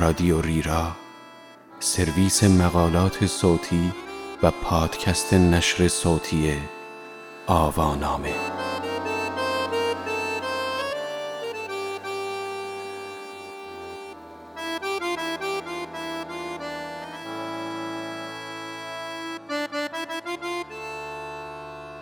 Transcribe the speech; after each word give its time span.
رادیو 0.00 0.40
ریرا 0.40 0.92
سرویس 1.80 2.44
مقالات 2.44 3.26
صوتی 3.26 3.92
و 4.42 4.50
پادکست 4.50 5.34
نشر 5.34 5.88
صوتی 5.88 6.54
آوانامه. 7.46 8.34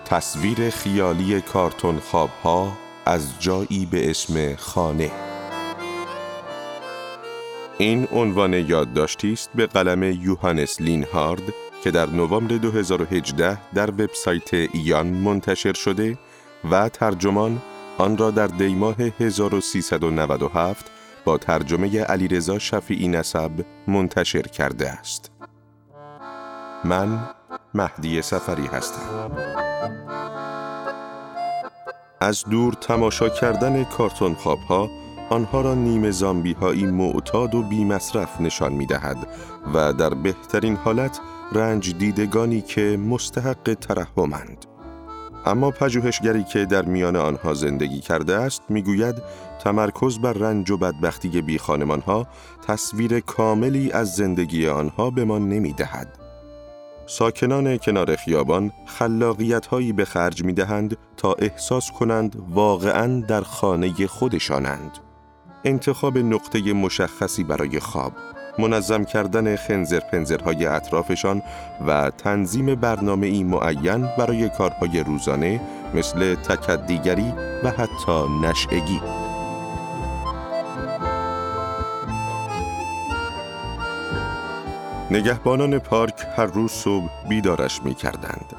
تصویر 0.05 0.71
خیالی 0.71 1.41
کارتون 1.41 1.99
خواب 1.99 2.31
ها 2.45 2.73
از 3.07 3.41
جایی 3.41 3.87
به 3.87 4.11
اسم 4.11 4.57
خانه. 4.57 5.26
این 7.79 8.09
عنوان 8.13 8.53
یادداشتی 8.53 9.33
است 9.33 9.51
به 9.55 9.67
قلم 9.67 10.03
یوهانس 10.03 10.81
لینهارد 10.81 11.43
که 11.85 11.91
در 11.91 12.07
نوامبر 12.07 12.57
2018 12.57 13.73
در 13.75 13.91
وبسایت 13.91 14.55
ایان 14.55 15.07
منتشر 15.07 15.73
شده 15.73 16.19
و 16.71 16.89
ترجمان 16.89 17.63
آن 17.99 18.19
را 18.19 18.31
در 18.31 18.47
دیماه 18.47 18.97
1397 19.21 20.91
با 21.25 21.39
ترجمه 21.39 22.01
علیرضا 22.03 22.59
شفیعی 22.59 23.09
نسب 23.09 23.51
منتشر 23.89 24.43
کرده 24.43 24.91
است. 24.91 25.31
من 26.85 27.31
مهدی 27.75 28.23
سفری 28.23 28.67
هستم. 28.67 29.31
از 32.21 32.45
دور 32.45 32.73
تماشا 32.73 33.29
کردن 33.29 33.85
کارتون 33.85 34.35
خواب 34.35 34.59
ها 34.59 35.06
آنها 35.31 35.61
را 35.61 35.75
نیمه 35.75 36.11
زامبی 36.11 36.53
هایی 36.53 36.87
معتاد 36.87 37.55
و 37.55 37.63
بی 37.63 37.85
مصرف 37.85 38.41
نشان 38.41 38.73
می 38.73 38.87
دهد 38.87 39.17
و 39.75 39.93
در 39.93 40.15
بهترین 40.15 40.77
حالت 40.77 41.21
رنج 41.53 41.95
دیدگانی 41.95 42.61
که 42.61 42.97
مستحق 42.97 43.75
ترحمند. 43.81 44.67
اما 45.47 45.71
پژوهشگری 45.71 46.45
که 46.45 46.65
در 46.65 46.85
میان 46.85 47.17
آنها 47.17 47.55
زندگی 47.55 48.01
کرده 48.01 48.35
است 48.35 48.63
می‌گوید 48.69 49.15
تمرکز 49.65 50.19
بر 50.19 50.33
رنج 50.33 50.71
و 50.71 50.77
بدبختی 50.77 51.43
بی 51.43 51.57
ها 52.07 52.27
تصویر 52.67 53.21
کاملی 53.21 53.93
از 53.93 54.15
زندگی 54.15 54.69
آنها 54.69 55.11
به 55.11 55.25
ما 55.25 55.39
نمی 55.39 55.73
دهد. 55.73 56.19
ساکنان 57.07 57.77
کنار 57.77 58.17
خیابان 58.17 58.73
خلاقیت 58.87 59.67
هایی 59.67 59.93
به 59.93 60.05
خرج 60.05 60.45
می 60.45 60.53
دهند 60.53 60.97
تا 61.17 61.33
احساس 61.33 61.91
کنند 61.91 62.43
واقعا 62.51 63.21
در 63.21 63.41
خانه 63.41 64.07
خودشانند. 64.07 65.06
انتخاب 65.67 66.19
نقطه 66.19 66.73
مشخصی 66.73 67.45
برای 67.45 67.81
خواب، 67.81 68.13
منظم 68.59 69.05
کردن 69.05 69.57
خنزر 69.57 70.01
پنزرهای 70.01 70.67
اطرافشان 70.67 71.43
و 71.87 72.11
تنظیم 72.11 72.75
برنامه 72.75 73.27
ای 73.27 73.45
معین 73.45 74.09
برای 74.19 74.49
کارهای 74.49 75.01
روزانه 75.01 75.61
مثل 75.95 76.35
تکدیگری 76.35 77.33
و 77.65 77.71
حتی 77.71 78.25
نشعگی. 78.43 79.01
نگهبانان 85.11 85.79
پارک 85.79 86.27
هر 86.37 86.47
روز 86.47 86.71
صبح 86.71 87.09
بیدارش 87.29 87.83
می 87.83 87.95
کردند. 87.95 88.53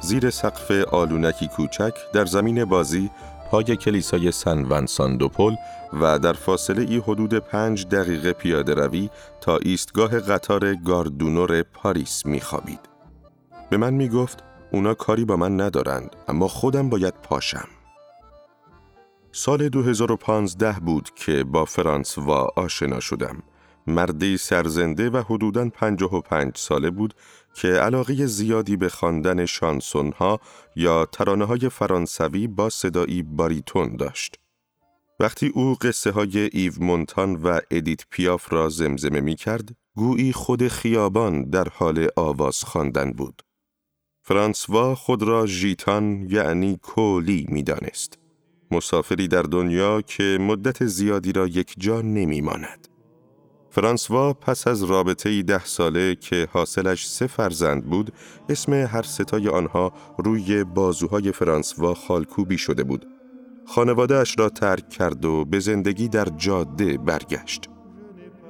زیر 0.00 0.30
سقف 0.30 0.70
آلونکی 0.70 1.48
کوچک 1.48 1.94
در 2.12 2.24
زمین 2.24 2.64
بازی 2.64 3.10
پای 3.50 3.76
کلیسای 3.76 4.32
سن 4.32 4.64
ونسان 4.64 5.16
دوپل 5.16 5.54
و 6.00 6.18
در 6.18 6.32
فاصله 6.32 6.82
ای 6.82 6.96
حدود 6.96 7.34
پنج 7.34 7.86
دقیقه 7.86 8.32
پیاده 8.32 8.74
روی 8.74 9.10
تا 9.40 9.56
ایستگاه 9.56 10.20
قطار 10.20 10.74
گاردونور 10.74 11.62
پاریس 11.62 12.26
می 12.26 12.40
خوابید. 12.40 12.80
به 13.70 13.76
من 13.76 13.94
می 13.94 14.08
گفت 14.08 14.44
اونا 14.72 14.94
کاری 14.94 15.24
با 15.24 15.36
من 15.36 15.60
ندارند 15.60 16.16
اما 16.28 16.48
خودم 16.48 16.88
باید 16.88 17.14
پاشم. 17.14 17.68
سال 19.32 19.68
2015 19.68 20.72
بود 20.72 21.10
که 21.14 21.44
با 21.44 21.64
فرانس 21.64 22.18
و 22.18 22.30
آشنا 22.56 23.00
شدم. 23.00 23.42
مردی 23.86 24.36
سرزنده 24.36 25.10
و 25.10 25.22
حدوداً 25.28 25.68
55 25.68 26.52
ساله 26.56 26.90
بود 26.90 27.14
که 27.58 27.68
علاقه 27.68 28.26
زیادی 28.26 28.76
به 28.76 28.88
خواندن 28.88 29.46
شانسون 29.46 30.12
ها 30.12 30.40
یا 30.76 31.06
ترانه 31.06 31.44
های 31.44 31.68
فرانسوی 31.68 32.46
با 32.46 32.68
صدایی 32.70 33.22
باریتون 33.22 33.96
داشت. 33.96 34.38
وقتی 35.20 35.46
او 35.54 35.74
قصه 35.74 36.10
های 36.10 36.38
ایو 36.38 36.72
مونتان 36.80 37.34
و 37.34 37.60
ادیت 37.70 38.04
پیاف 38.10 38.52
را 38.52 38.68
زمزمه 38.68 39.20
می 39.20 39.36
کرد، 39.36 39.68
گویی 39.96 40.32
خود 40.32 40.68
خیابان 40.68 41.50
در 41.50 41.68
حال 41.68 42.08
آواز 42.16 42.64
خواندن 42.64 43.12
بود. 43.12 43.42
فرانسوا 44.22 44.94
خود 44.94 45.22
را 45.22 45.46
gitan 45.46 46.26
یعنی 46.30 46.78
کولی 46.82 47.46
می 47.48 47.62
دانست. 47.62 48.18
مسافری 48.70 49.28
در 49.28 49.42
دنیا 49.42 50.02
که 50.02 50.38
مدت 50.40 50.86
زیادی 50.86 51.32
را 51.32 51.46
یک 51.46 51.74
جا 51.78 52.00
نمی 52.00 52.40
ماند. 52.40 52.87
فرانسوا 53.70 54.32
پس 54.32 54.66
از 54.66 54.82
رابطه 54.82 55.42
ده 55.42 55.64
ساله 55.64 56.14
که 56.14 56.48
حاصلش 56.52 57.08
سه 57.08 57.26
فرزند 57.26 57.84
بود 57.84 58.12
اسم 58.48 58.72
هر 58.72 59.02
ستای 59.02 59.48
آنها 59.48 59.92
روی 60.18 60.64
بازوهای 60.64 61.32
فرانسوا 61.32 61.94
خالکوبی 61.94 62.58
شده 62.58 62.84
بود. 62.84 63.06
خانواده 63.66 64.16
اش 64.16 64.38
را 64.38 64.48
ترک 64.48 64.88
کرد 64.88 65.24
و 65.24 65.44
به 65.44 65.58
زندگی 65.58 66.08
در 66.08 66.24
جاده 66.24 66.98
برگشت. 66.98 67.68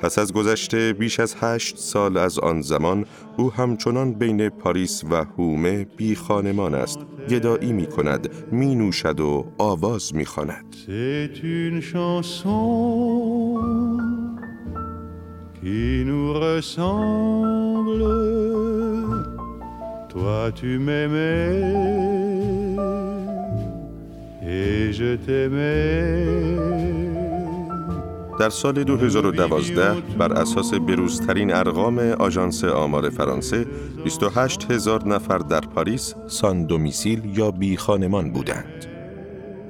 پس 0.01 0.19
از 0.19 0.33
گذشته 0.33 0.93
بیش 0.93 1.21
از 1.21 1.35
هشت 1.41 1.77
سال 1.77 2.17
از 2.17 2.39
آن 2.39 2.62
زمان 2.62 3.05
او 3.37 3.53
همچنان 3.53 4.12
بین 4.12 4.49
پاریس 4.49 5.05
و 5.05 5.25
هومه 5.25 5.85
بی 5.85 6.15
خانمان 6.15 6.75
است. 6.75 6.99
گدایی 7.31 7.73
می 7.73 7.87
کند 7.87 8.53
می 8.53 8.75
نوشد 8.75 9.21
و 9.21 9.53
آواز 9.59 10.15
می 10.15 10.25
خاند. 10.25 10.77
Qui 15.61 16.05
nous 16.05 16.33
ressemble. 16.35 18.05
Toi 20.09 20.53
tu 20.55 20.79
m'aimais 20.79 21.63
et 24.43 24.93
je 24.93 25.17
t'aimais. 25.17 26.69
در 28.39 28.51
سال 28.51 28.85
2012 28.85 29.95
بر 30.19 30.33
اساس 30.33 30.75
بروزترین 30.75 31.55
ارقام 31.55 31.99
آژانس 31.99 32.65
آمار 32.65 33.11
فرانسه 33.11 33.67
28 34.05 34.71
هزار 34.71 35.09
نفر 35.09 35.39
در 35.39 35.61
پاریس 35.61 36.15
سان 36.27 36.65
دومیسیل 36.65 37.39
یا 37.39 37.51
بی 37.51 37.77
خانمان 37.77 38.33
بودند. 38.33 38.87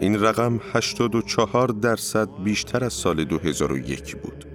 این 0.00 0.20
رقم 0.20 0.60
84 0.72 1.68
درصد 1.68 2.28
بیشتر 2.44 2.84
از 2.84 2.92
سال 2.92 3.24
2001 3.24 4.16
بود. 4.16 4.47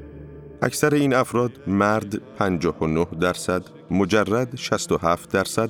اکثر 0.64 0.94
این 0.94 1.14
افراد 1.14 1.52
مرد 1.68 2.36
59 2.36 3.06
درصد، 3.06 3.64
مجرد 3.92 4.56
67 4.56 5.32
درصد 5.32 5.70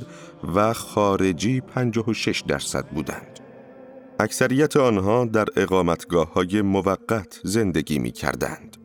و 0.56 0.74
خارجی 0.74 1.62
56 1.62 2.44
درصد 2.48 2.86
بودند. 2.86 3.40
اکثریت 4.20 4.78
آنها 4.78 5.26
در 5.26 5.46
اقامتگاه 5.56 6.34
های 6.34 6.62
موقت 6.62 7.42
زندگی 7.44 8.00
می 8.00 8.12
کردند. 8.12 8.78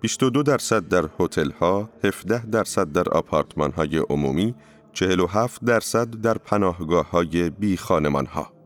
22 0.00 0.42
درصد 0.42 0.88
در 0.88 1.08
هتل 1.20 1.50
ها، 1.50 1.90
17 2.04 2.46
درصد 2.46 2.92
در 2.92 3.08
آپارتمان 3.08 3.72
های 3.72 3.98
عمومی، 3.98 4.54
47 4.92 5.64
درصد 5.64 6.10
در 6.10 6.38
پناهگاه 6.38 7.10
های 7.10 7.50
بی 7.50 7.76
خانمان 7.76 8.26
ها. 8.26 8.57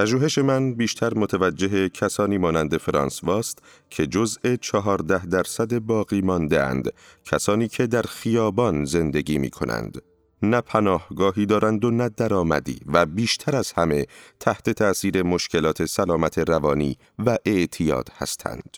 پژوهش 0.00 0.38
من 0.38 0.74
بیشتر 0.74 1.14
متوجه 1.14 1.88
کسانی 1.88 2.38
مانند 2.38 2.76
فرانس 2.76 3.24
واست 3.24 3.58
که 3.90 4.06
جزء 4.06 4.56
چهارده 4.56 5.26
درصد 5.26 5.78
باقی 5.78 6.20
مانده 6.20 6.62
اند، 6.62 6.92
کسانی 7.24 7.68
که 7.68 7.86
در 7.86 8.02
خیابان 8.02 8.84
زندگی 8.84 9.38
می 9.38 9.50
کنند. 9.50 10.02
نه 10.42 10.60
پناهگاهی 10.60 11.46
دارند 11.46 11.84
و 11.84 11.90
نه 11.90 12.08
درآمدی 12.08 12.80
و 12.86 13.06
بیشتر 13.06 13.56
از 13.56 13.72
همه 13.72 14.06
تحت 14.40 14.70
تأثیر 14.70 15.22
مشکلات 15.22 15.84
سلامت 15.84 16.38
روانی 16.38 16.98
و 17.18 17.38
اعتیاد 17.46 18.08
هستند. 18.16 18.76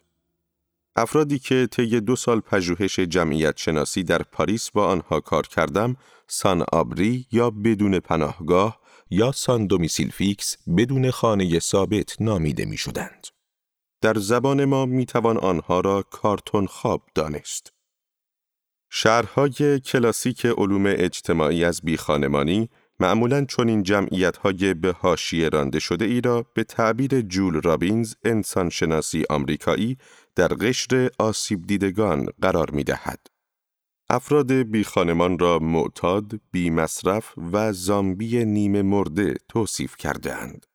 افرادی 0.97 1.39
که 1.39 1.69
طی 1.71 2.01
دو 2.01 2.17
سال 2.17 2.41
پژوهش 2.41 2.99
جمعیت 2.99 3.57
شناسی 3.57 4.03
در 4.05 4.23
پاریس 4.23 4.71
با 4.71 4.87
آنها 4.87 5.21
کار 5.21 5.47
کردم، 5.47 5.97
sans-abri 6.27 7.27
یا 7.33 7.51
بدون 7.51 7.99
پناهگاه 7.99 8.82
یا 9.13 9.33
sans 9.33 9.67
domicile 9.67 10.11
fixe 10.11 10.57
بدون 10.77 11.11
خانه 11.11 11.59
ثابت 11.59 12.17
نامیده 12.21 12.65
می 12.65 12.77
شدند. 12.77 13.27
در 14.01 14.15
زبان 14.19 14.65
ما 14.65 14.87
می 14.87 15.07
توان 15.07 15.39
آنها 15.39 15.81
را 15.81 16.03
کارتون 16.03 16.67
خواب 16.67 17.03
دانست. 17.15 17.73
شهرهای 18.91 19.81
کلاسیک 19.81 20.47
علوم 20.47 20.85
اجتماعی 20.87 21.65
از 21.65 21.81
بیخانمانی 21.85 22.69
معمولا 23.01 23.45
چون 23.45 23.69
این 23.69 23.83
جمعیت 23.83 24.37
های 24.37 24.75
به 24.75 24.93
هاشیه 24.93 25.49
رانده 25.49 25.79
شده 25.79 26.05
ای 26.05 26.21
را 26.21 26.47
به 26.55 26.65
تعبیر 26.65 27.21
جول 27.21 27.61
رابینز 27.61 28.15
انسانشناسی 28.25 29.25
آمریکایی 29.31 29.99
در 30.37 30.49
قشر 30.49 31.11
آسیب 31.19 31.67
دیدگان 31.67 32.27
قرار 32.43 32.71
می 32.71 32.85
دهد. 32.85 33.32
افراد 34.11 34.53
بی 34.53 34.85
خانمان 34.85 35.39
را 35.39 35.59
معتاد، 35.59 36.33
بی 36.51 36.71
مصرف 36.71 37.33
و 37.53 37.73
زامبی 37.73 38.45
نیمه 38.45 38.83
مرده 38.83 39.35
توصیف 39.49 39.97
کرده 39.97 40.35
اند. 40.35 40.67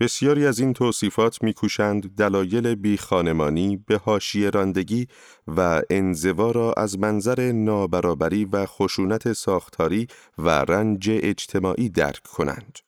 بسیاری 0.00 0.46
از 0.46 0.58
این 0.58 0.72
توصیفات 0.72 1.42
میکوشند 1.42 2.16
دلایل 2.16 2.74
بی 2.74 2.96
خانمانی 2.96 3.76
به 3.76 3.96
هاشیه 3.96 4.50
راندگی 4.50 5.06
و 5.46 5.82
انزوا 5.90 6.50
را 6.50 6.72
از 6.76 6.98
منظر 6.98 7.52
نابرابری 7.52 8.44
و 8.44 8.66
خشونت 8.66 9.32
ساختاری 9.32 10.06
و 10.38 10.48
رنج 10.48 11.10
اجتماعی 11.10 11.88
درک 11.88 12.22
کنند. 12.22 12.78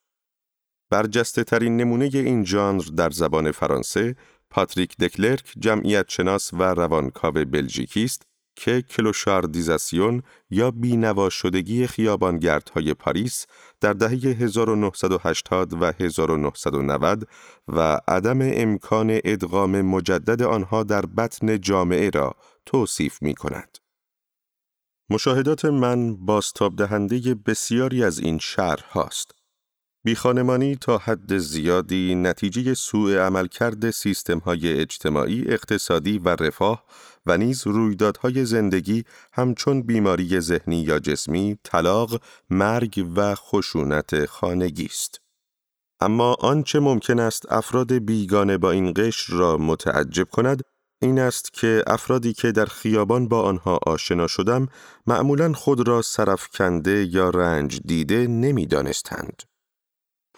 برجسته 0.91 1.45
ترین 1.45 1.77
نمونه 1.77 2.11
این 2.15 2.45
ژانر 2.45 2.83
در 2.83 3.11
زبان 3.11 3.51
فرانسه 3.51 4.17
پاتریک 4.51 4.97
دکلرک 4.97 5.53
جمعیت 5.59 6.09
شناس 6.09 6.53
و 6.53 6.63
روانکاو 6.63 7.33
بلژیکی 7.33 8.05
است 8.05 8.27
که 8.57 8.83
کلوشاردیزاسیون 8.83 10.23
یا 10.51 10.71
بینوا 10.71 11.31
شدگی 11.31 11.87
خیابانگردهای 11.87 12.95
پاریس 12.95 13.47
در 13.81 13.93
دهه 13.93 14.11
1980 14.11 15.83
و 15.83 15.93
1990 16.01 17.29
و 17.69 18.01
عدم 18.09 18.39
امکان 18.43 19.21
ادغام 19.25 19.83
مجدد 19.83 20.43
آنها 20.43 20.83
در 20.83 21.07
بطن 21.07 21.61
جامعه 21.61 22.11
را 22.11 22.35
توصیف 22.67 23.23
می 23.23 23.35
کند. 23.35 23.79
مشاهدات 25.11 25.65
من 25.65 26.17
باستاب 26.17 26.77
دهنده 26.77 27.35
بسیاری 27.35 28.05
از 28.05 28.19
این 28.19 28.39
شهر 28.39 28.85
هاست. 28.91 29.44
بیخانمانی 30.07 30.77
تا 30.77 30.99
حد 30.99 31.39
زیادی 31.39 32.15
نتیجه 32.15 32.75
سوء 32.75 33.19
عملکرد 33.19 33.91
سیستم‌های 33.91 34.81
اجتماعی، 34.81 35.45
اقتصادی 35.49 36.19
و 36.19 36.29
رفاه 36.29 36.85
و 37.27 37.39
نیز 37.39 37.67
رویدادهای 37.67 38.45
زندگی 38.45 39.05
همچون 39.33 39.83
بیماری 39.83 40.41
ذهنی 40.41 40.83
یا 40.83 40.99
جسمی، 40.99 41.59
طلاق، 41.63 42.23
مرگ 42.51 43.07
و 43.17 43.35
خشونت 43.35 44.27
خانگی 44.27 44.87
است. 44.87 45.21
اما 46.01 46.35
آنچه 46.35 46.81
ممکن 46.81 47.21
است 47.21 47.53
افراد 47.53 47.93
بیگانه 47.93 48.59
با 48.59 48.71
این 48.71 48.93
قشر 48.97 49.33
را 49.33 49.57
متعجب 49.57 50.29
کند، 50.29 50.63
این 51.03 51.19
است 51.19 51.53
که 51.53 51.85
افرادی 51.87 52.33
که 52.33 52.53
در 52.53 52.67
خیابان 52.67 53.29
با 53.29 53.43
آنها 53.43 53.81
آشنا 53.87 54.27
شدم 54.27 54.69
معمولا 55.07 55.53
خود 55.53 55.89
را 55.89 56.03
سرفکنده 56.03 57.07
یا 57.11 57.31
رنج 57.31 57.81
دیده 57.85 58.27
نمی‌دانستند. 58.27 59.43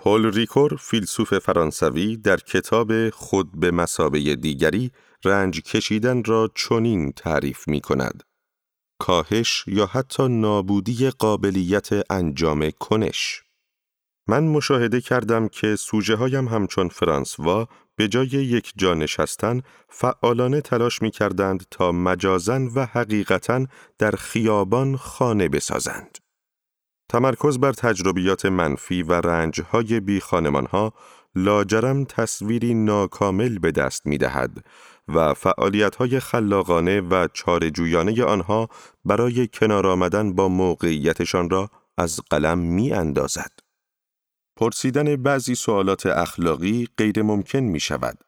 پول 0.07 0.33
ریکور 0.33 0.77
فیلسوف 0.77 1.35
فرانسوی 1.39 2.17
در 2.17 2.37
کتاب 2.37 3.11
خود 3.11 3.61
به 3.61 3.71
مسابه 3.71 4.37
دیگری 4.37 4.91
رنج 5.25 5.61
کشیدن 5.61 6.25
را 6.25 6.51
چنین 6.55 7.13
تعریف 7.13 7.69
می 7.69 7.81
کند. 7.81 8.23
کاهش 8.99 9.65
یا 9.67 9.87
حتی 9.87 10.29
نابودی 10.29 11.11
قابلیت 11.11 12.13
انجام 12.13 12.71
کنش. 12.71 13.43
من 14.29 14.45
مشاهده 14.45 15.01
کردم 15.01 15.49
که 15.49 15.77
سوژه 15.77 16.17
هایم 16.17 16.49
همچون 16.49 16.89
فرانسوا 16.89 17.69
به 17.97 18.09
جای 18.09 18.27
یک 18.27 18.73
جا 18.77 18.95
نشستن 18.95 19.63
فعالانه 19.89 20.61
تلاش 20.61 21.03
می 21.03 21.11
کردند 21.11 21.67
تا 21.71 21.93
مجازن 21.93 22.67
و 22.75 22.87
حقیقتا 22.87 23.67
در 23.99 24.11
خیابان 24.11 24.97
خانه 24.97 25.49
بسازند. 25.49 26.19
تمرکز 27.09 27.59
بر 27.59 27.73
تجربیات 27.73 28.47
منفی 28.47 29.03
و 29.03 29.13
رنجهای 29.13 30.01
بی 30.01 30.21
ها 30.71 30.93
لاجرم 31.35 32.05
تصویری 32.05 32.75
ناکامل 32.75 33.59
به 33.59 33.71
دست 33.71 34.07
می 34.07 34.19
دهد 34.19 34.65
و 35.09 35.35
فعالیت‌های 35.35 36.21
خلاقانه 36.21 37.01
و 37.01 37.29
چارجویانه 37.33 38.25
آنها 38.25 38.69
برای 39.05 39.49
کنار 39.49 39.87
آمدن 39.87 40.35
با 40.35 40.49
موقعیتشان 40.49 41.51
را 41.51 41.71
از 41.99 42.21
قلم 42.31 42.59
می 42.59 42.93
اندازد. 42.93 43.53
پرسیدن 44.57 45.17
بعضی 45.17 45.55
سوالات 45.55 46.07
اخلاقی 46.07 46.89
غیر 46.99 47.23
ممکن 47.23 47.59
می 47.59 47.81
شود. 47.81 48.26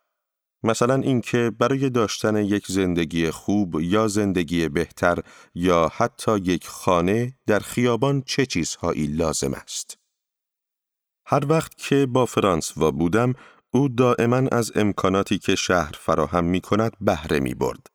مثلا 0.63 0.95
اینکه 0.95 1.53
برای 1.59 1.91
داشتن 1.91 2.37
یک 2.37 2.67
زندگی 2.67 3.31
خوب 3.31 3.81
یا 3.81 4.09
زندگی 4.09 4.69
بهتر 4.69 5.19
یا 5.55 5.93
حتی 5.97 6.39
یک 6.39 6.67
خانه 6.67 7.35
در 7.47 7.59
خیابان 7.59 8.23
چه 8.23 8.47
چیزهایی 8.47 9.07
لازم 9.07 9.55
است. 9.55 9.99
هر 11.27 11.47
وقت 11.47 11.77
که 11.77 12.07
با 12.07 12.27
فرانسوا 12.27 12.93
بودم 12.93 13.35
او 13.71 13.89
دائما 13.89 14.37
از 14.37 14.73
امکاناتی 14.75 15.39
که 15.39 15.55
شهر 15.55 15.95
فراهم 15.99 16.45
می 16.45 16.61
کند 16.61 16.93
بهره 17.01 17.41
می 17.41 17.55
برد. 17.55 17.87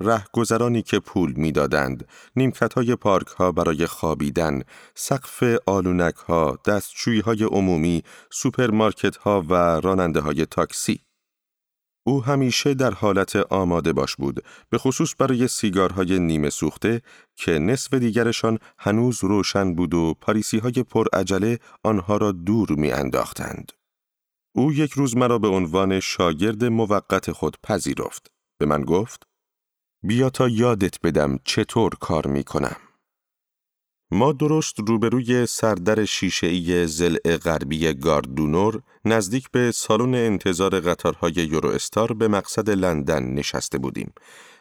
رهگذرانی 0.00 0.82
که 0.82 0.98
پول 0.98 1.32
می‌دادند، 1.32 2.08
نیمکت 2.36 2.72
های 2.72 2.96
پارک 2.96 3.26
ها 3.26 3.52
برای 3.52 3.86
خوابیدن، 3.86 4.62
سقف 4.94 5.42
آلونک 5.66 6.14
ها، 6.14 6.58
دستشویی 6.66 7.20
های 7.20 7.44
عمومی، 7.44 8.02
سوپرمارکت 8.30 9.16
ها 9.16 9.44
و 9.48 9.54
راننده 9.54 10.20
های 10.20 10.46
تاکسی. 10.46 11.05
او 12.06 12.24
همیشه 12.24 12.74
در 12.74 12.90
حالت 12.90 13.36
آماده 13.36 13.92
باش 13.92 14.16
بود، 14.16 14.44
به 14.70 14.78
خصوص 14.78 15.14
برای 15.18 15.48
سیگارهای 15.48 16.18
نیمه 16.18 16.50
سوخته 16.50 17.02
که 17.36 17.58
نصف 17.58 17.94
دیگرشان 17.94 18.58
هنوز 18.78 19.24
روشن 19.24 19.74
بود 19.74 19.94
و 19.94 20.14
پاریسی 20.20 20.58
های 20.58 20.72
پر 20.72 21.06
عجله 21.12 21.58
آنها 21.82 22.16
را 22.16 22.32
دور 22.32 22.72
می 22.72 22.92
انداختند. 22.92 23.72
او 24.54 24.72
یک 24.72 24.92
روز 24.92 25.16
مرا 25.16 25.38
به 25.38 25.48
عنوان 25.48 26.00
شاگرد 26.00 26.64
موقت 26.64 27.32
خود 27.32 27.56
پذیرفت. 27.62 28.30
به 28.58 28.66
من 28.66 28.84
گفت 28.84 29.22
بیا 30.02 30.30
تا 30.30 30.48
یادت 30.48 31.00
بدم 31.02 31.38
چطور 31.44 31.90
کار 32.00 32.26
می 32.26 32.44
کنم. 32.44 32.76
ما 34.10 34.32
درست 34.32 34.74
روبروی 34.88 35.46
سردر 35.46 36.04
شیشه‌ای 36.04 36.86
زلع 36.86 37.36
غربی 37.36 37.94
گاردونور 37.94 38.82
نزدیک 39.04 39.50
به 39.50 39.72
سالن 39.72 40.14
انتظار 40.14 40.80
قطارهای 40.80 41.32
یورو 41.32 41.68
استار 41.68 42.12
به 42.12 42.28
مقصد 42.28 42.70
لندن 42.70 43.22
نشسته 43.24 43.78
بودیم. 43.78 44.12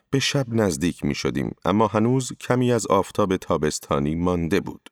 به 0.09 0.19
شب 0.19 0.45
نزدیک 0.49 1.05
می 1.05 1.15
شدیم 1.15 1.55
اما 1.65 1.87
هنوز 1.87 2.33
کمی 2.33 2.71
از 2.71 2.87
آفتاب 2.87 3.37
تابستانی 3.37 4.15
مانده 4.15 4.59
بود. 4.59 4.89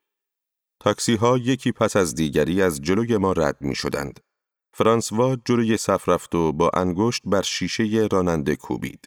تاکسی 0.79 1.15
ها 1.15 1.37
یکی 1.37 1.71
پس 1.71 1.95
از 1.95 2.15
دیگری 2.15 2.61
از 2.61 2.81
جلوی 2.81 3.17
ما 3.17 3.31
رد 3.31 3.57
می 3.61 3.75
شدند. 3.75 4.19
فرانسوا 4.73 5.35
جلوی 5.45 5.77
صف 5.77 6.09
رفت 6.09 6.35
و 6.35 6.51
با 6.51 6.71
انگشت 6.73 7.21
بر 7.25 7.41
شیشه 7.41 8.07
راننده 8.11 8.55
کوبید. 8.55 9.05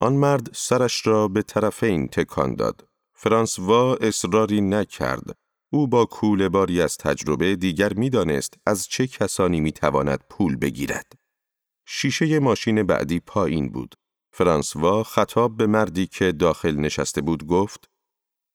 آن 0.00 0.12
مرد 0.12 0.50
سرش 0.54 1.06
را 1.06 1.28
به 1.28 1.42
طرفین 1.42 2.08
تکان 2.08 2.54
داد. 2.54 2.88
فرانسوا 3.24 3.94
اصراری 3.94 4.60
نکرد. 4.60 5.38
او 5.72 5.88
با 5.88 6.04
کول 6.04 6.48
باری 6.48 6.82
از 6.82 6.96
تجربه 6.96 7.56
دیگر 7.56 7.92
می‌دانست 7.94 8.54
از 8.66 8.86
چه 8.86 9.06
کسانی 9.06 9.60
می‌تواند 9.60 10.24
پول 10.30 10.56
بگیرد. 10.56 11.12
شیشه 11.86 12.38
ماشین 12.38 12.82
بعدی 12.82 13.20
پایین 13.20 13.72
بود. 13.72 13.94
فرانسوا 14.32 15.02
خطاب 15.02 15.56
به 15.56 15.66
مردی 15.66 16.06
که 16.06 16.32
داخل 16.32 16.76
نشسته 16.76 17.20
بود 17.20 17.46
گفت 17.46 17.90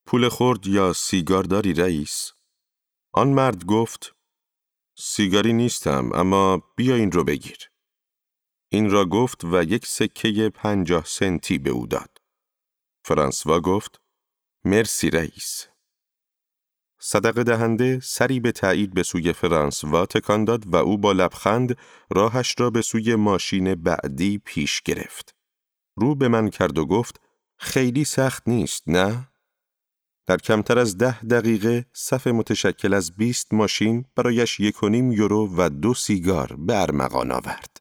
پول 0.06 0.30
خورد 0.30 0.68
یا 0.68 0.94
سیگار 0.94 1.44
داری 1.44 1.74
رئیس؟ 1.74 2.32
آن 3.14 3.28
مرد 3.28 3.66
گفت 3.66 4.16
سیگاری 4.98 5.54
نیستم 5.54 6.10
اما 6.14 6.62
بیا 6.76 6.96
این 6.96 7.12
رو 7.12 7.24
بگیر. 7.24 7.70
این 8.72 8.90
را 8.92 9.06
گفت 9.06 9.44
و 9.44 9.64
یک 9.64 9.86
سکه 9.86 10.52
پنجاه 10.56 11.06
سنتی 11.06 11.58
به 11.58 11.70
او 11.70 11.88
داد. 11.88 12.18
فرانسوا 13.06 13.60
گفت 13.60 14.02
مرسی 14.66 15.10
رئیس. 15.10 15.68
صدق 17.00 17.44
دهنده 17.44 18.00
سری 18.04 18.40
به 18.40 18.52
تایید 18.52 18.94
به 18.94 19.04
سوی 19.04 19.34
فرانسوا 19.34 20.06
تکان 20.06 20.46
داد 20.46 20.68
و 20.68 20.76
او 20.76 20.98
با 20.98 21.12
لبخند 21.12 21.78
راهش 22.12 22.56
را 22.58 22.70
به 22.70 22.82
سوی 22.82 23.16
ماشین 23.16 23.76
بعدی 23.76 24.38
پیش 24.38 24.82
گرفت. 24.82 25.36
رو 25.96 26.16
به 26.16 26.28
من 26.28 26.50
کرد 26.50 26.78
و 26.78 26.86
گفت 26.86 27.22
خیلی 27.58 28.04
سخت 28.04 28.48
نیست 28.48 28.84
نه؟ 28.88 29.28
در 30.28 30.38
کمتر 30.38 30.80
از 30.80 30.98
ده 30.98 31.22
دقیقه 31.22 31.86
صف 31.94 32.28
متشکل 32.28 32.94
از 32.94 33.16
20 33.16 33.54
ماشین 33.54 34.06
برایش 34.16 34.60
یک 34.60 34.84
و 34.84 34.90
نیم 34.90 35.12
یورو 35.12 35.56
و 35.58 35.70
دو 35.70 35.94
سیگار 35.94 36.56
به 36.58 36.82
ارمغان 36.82 37.32
آورد. 37.32 37.78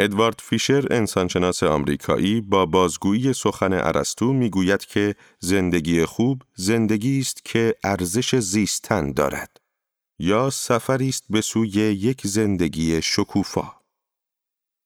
ادوارد 0.00 0.40
فیشر 0.44 0.86
انسانشناس 0.90 1.62
آمریکایی 1.62 2.40
با 2.40 2.66
بازگویی 2.66 3.32
سخن 3.32 3.72
ارسطو 3.72 4.32
می‌گوید 4.32 4.84
که 4.84 5.14
زندگی 5.40 6.04
خوب 6.04 6.42
زندگی 6.54 7.20
است 7.20 7.44
که 7.44 7.74
ارزش 7.84 8.34
زیستن 8.36 9.12
دارد 9.12 9.56
یا 10.18 10.50
سفری 10.50 11.08
است 11.08 11.24
به 11.30 11.40
سوی 11.40 11.68
یک 11.68 12.26
زندگی 12.26 13.02
شکوفا. 13.02 13.72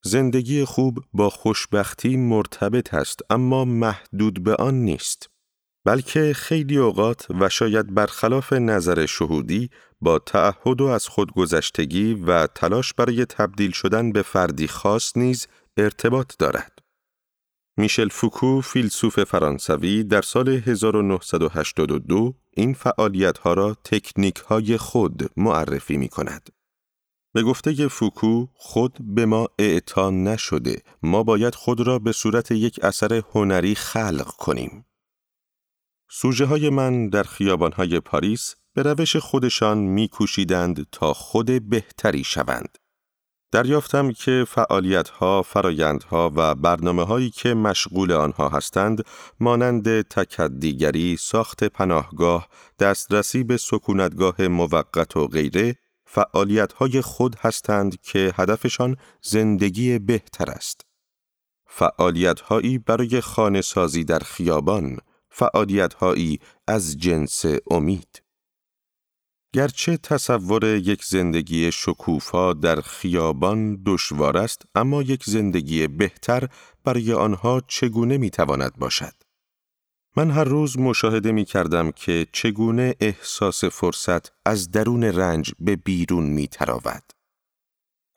زندگی 0.04 0.64
خوب 0.64 0.98
با 1.12 1.30
خوشبختی 1.30 2.16
مرتبط 2.16 2.94
است 2.94 3.20
اما 3.30 3.64
محدود 3.64 4.44
به 4.44 4.54
آن 4.54 4.74
نیست. 4.74 5.31
بلکه 5.84 6.32
خیلی 6.34 6.78
اوقات 6.78 7.26
و 7.40 7.48
شاید 7.48 7.94
برخلاف 7.94 8.52
نظر 8.52 9.06
شهودی 9.06 9.70
با 10.00 10.18
تعهد 10.18 10.80
و 10.80 10.86
از 10.86 11.08
خودگذشتگی 11.08 12.14
و 12.14 12.46
تلاش 12.46 12.94
برای 12.94 13.24
تبدیل 13.24 13.70
شدن 13.70 14.12
به 14.12 14.22
فردی 14.22 14.68
خاص 14.68 15.16
نیز 15.16 15.46
ارتباط 15.76 16.32
دارد. 16.38 16.78
میشل 17.76 18.08
فوکو 18.08 18.60
فیلسوف 18.60 19.20
فرانسوی 19.24 20.04
در 20.04 20.22
سال 20.22 20.48
1982 20.48 22.34
این 22.50 22.74
فعالیت 22.74 23.38
ها 23.38 23.54
را 23.54 23.76
تکنیک 23.84 24.36
های 24.36 24.76
خود 24.76 25.30
معرفی 25.36 25.96
می 25.96 26.08
کند. 26.08 26.48
به 27.34 27.42
گفته 27.42 27.88
فوکو 27.88 28.46
خود 28.54 28.98
به 29.00 29.26
ما 29.26 29.48
اعطا 29.58 30.10
نشده 30.10 30.82
ما 31.02 31.22
باید 31.22 31.54
خود 31.54 31.80
را 31.86 31.98
به 31.98 32.12
صورت 32.12 32.50
یک 32.50 32.80
اثر 32.82 33.22
هنری 33.34 33.74
خلق 33.74 34.26
کنیم. 34.26 34.84
سوژه 36.14 36.44
های 36.44 36.70
من 36.70 37.08
در 37.08 37.22
خیابان 37.22 37.72
های 37.72 38.00
پاریس 38.00 38.54
به 38.74 38.82
روش 38.82 39.16
خودشان 39.16 39.78
میکوشیدند 39.78 40.86
تا 40.92 41.12
خود 41.12 41.68
بهتری 41.68 42.24
شوند. 42.24 42.78
دریافتم 43.52 44.12
که 44.12 44.44
فعالیتها، 44.48 45.42
فرایندها 45.42 46.32
و 46.36 46.54
برنامه 46.54 47.04
هایی 47.04 47.30
که 47.30 47.54
مشغول 47.54 48.12
آنها 48.12 48.48
هستند 48.48 49.04
مانند 49.40 50.02
تکدیگری، 50.02 51.16
ساخت 51.16 51.64
پناهگاه، 51.64 52.48
دسترسی 52.78 53.44
به 53.44 53.56
سکونتگاه 53.56 54.48
موقت 54.48 55.16
و 55.16 55.26
غیره 55.26 55.76
فعالیت 56.06 56.72
های 56.72 57.00
خود 57.00 57.36
هستند 57.40 58.00
که 58.00 58.32
هدفشان 58.36 58.96
زندگی 59.22 59.98
بهتر 59.98 60.50
است. 60.50 60.80
فعالیت 61.66 62.40
هایی 62.40 62.78
برای 62.78 63.20
خانه 63.20 63.60
سازی 63.60 64.04
در 64.04 64.18
خیابان، 64.18 64.98
فعالیت 65.32 65.94
هایی 65.94 66.38
از 66.66 66.98
جنس 66.98 67.44
امید. 67.70 68.22
گرچه 69.54 69.96
تصور 69.96 70.64
یک 70.64 71.04
زندگی 71.04 71.72
شکوفا 71.72 72.52
در 72.52 72.80
خیابان 72.80 73.82
دشوار 73.86 74.36
است 74.36 74.62
اما 74.74 75.02
یک 75.02 75.24
زندگی 75.24 75.86
بهتر 75.86 76.48
برای 76.84 77.12
آنها 77.12 77.62
چگونه 77.68 78.18
می 78.18 78.30
تواند 78.30 78.78
باشد 78.78 79.14
من 80.16 80.30
هر 80.30 80.44
روز 80.44 80.78
مشاهده 80.78 81.32
می 81.32 81.44
کردم 81.44 81.90
که 81.90 82.26
چگونه 82.32 82.94
احساس 83.00 83.64
فرصت 83.64 84.32
از 84.46 84.70
درون 84.70 85.04
رنج 85.04 85.52
به 85.60 85.76
بیرون 85.76 86.24
می 86.24 86.48
تراود. 86.48 87.11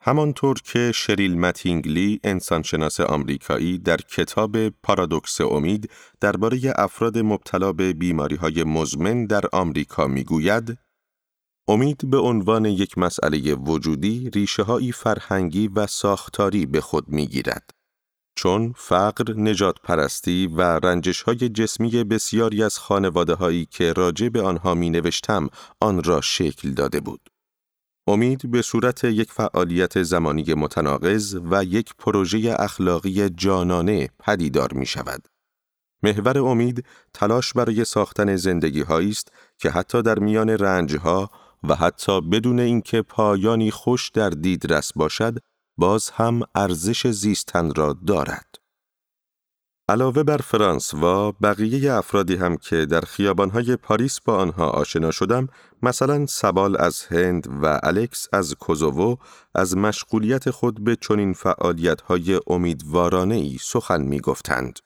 همانطور 0.08 0.56
که 0.64 0.92
شریل 0.94 1.38
متینگلی 1.38 2.20
انسانشناس 2.24 3.00
آمریکایی 3.00 3.78
در 3.78 3.96
کتاب 3.96 4.68
پارادوکس 4.68 5.40
امید 5.40 5.90
درباره 6.20 6.60
افراد 6.76 7.18
مبتلا 7.18 7.72
به 7.72 7.92
بیماری 7.92 8.36
های 8.36 8.64
مزمن 8.64 9.26
در 9.26 9.44
آمریکا 9.52 10.06
می 10.06 10.24
گوید، 10.24 10.78
امید 11.68 12.10
به 12.10 12.18
عنوان 12.18 12.64
یک 12.64 12.98
مسئله 12.98 13.54
وجودی 13.54 14.30
ریشه 14.34 14.92
فرهنگی 14.92 15.68
و 15.68 15.86
ساختاری 15.86 16.66
به 16.66 16.80
خود 16.80 17.08
می 17.08 17.26
گیرد. 17.26 17.70
چون 18.36 18.74
فقر، 18.76 19.34
نجات 19.34 19.76
پرستی 19.84 20.46
و 20.46 20.60
رنجش 20.62 21.22
های 21.22 21.36
جسمی 21.36 22.04
بسیاری 22.04 22.62
از 22.62 22.78
خانواده 22.78 23.34
هایی 23.34 23.66
که 23.66 23.92
راجع 23.92 24.28
به 24.28 24.42
آنها 24.42 24.74
می 24.74 24.90
نوشتم 24.90 25.48
آن 25.80 26.02
را 26.02 26.20
شکل 26.20 26.70
داده 26.70 27.00
بود. 27.00 27.35
امید 28.08 28.50
به 28.50 28.62
صورت 28.62 29.04
یک 29.04 29.32
فعالیت 29.32 30.02
زمانی 30.02 30.54
متناقض 30.54 31.38
و 31.50 31.64
یک 31.64 31.94
پروژه 31.98 32.56
اخلاقی 32.58 33.28
جانانه 33.28 34.08
پدیدار 34.18 34.72
می 34.72 34.86
شود. 34.86 35.28
محور 36.02 36.38
امید 36.38 36.84
تلاش 37.14 37.52
برای 37.52 37.84
ساختن 37.84 38.36
زندگی 38.36 38.82
است 38.82 39.32
که 39.58 39.70
حتی 39.70 40.02
در 40.02 40.18
میان 40.18 40.50
رنجها 40.50 41.30
و 41.62 41.74
حتی 41.74 42.20
بدون 42.20 42.60
اینکه 42.60 43.02
پایانی 43.02 43.70
خوش 43.70 44.10
در 44.10 44.30
دیدرس 44.30 44.92
باشد 44.92 45.38
باز 45.76 46.10
هم 46.10 46.42
ارزش 46.54 47.06
زیستن 47.06 47.74
را 47.74 47.96
دارد. 48.06 48.65
علاوه 49.88 50.22
بر 50.22 50.36
فرانس 50.36 50.94
و 50.94 51.32
بقیه 51.32 51.92
افرادی 51.92 52.36
هم 52.36 52.56
که 52.56 52.86
در 52.86 53.00
خیابانهای 53.00 53.76
پاریس 53.76 54.20
با 54.20 54.36
آنها 54.36 54.70
آشنا 54.70 55.10
شدم 55.10 55.48
مثلا 55.82 56.26
سبال 56.26 56.76
از 56.80 57.04
هند 57.04 57.48
و 57.62 57.80
الکس 57.82 58.28
از 58.32 58.54
کوزوو 58.54 59.16
از 59.54 59.76
مشغولیت 59.76 60.50
خود 60.50 60.84
به 60.84 60.96
چنین 60.96 61.32
فعالیت‌های 61.32 62.40
امیدوارانه 62.46 63.34
ای 63.34 63.56
سخن 63.60 64.02
می 64.02 64.20
گفتند. 64.20 64.78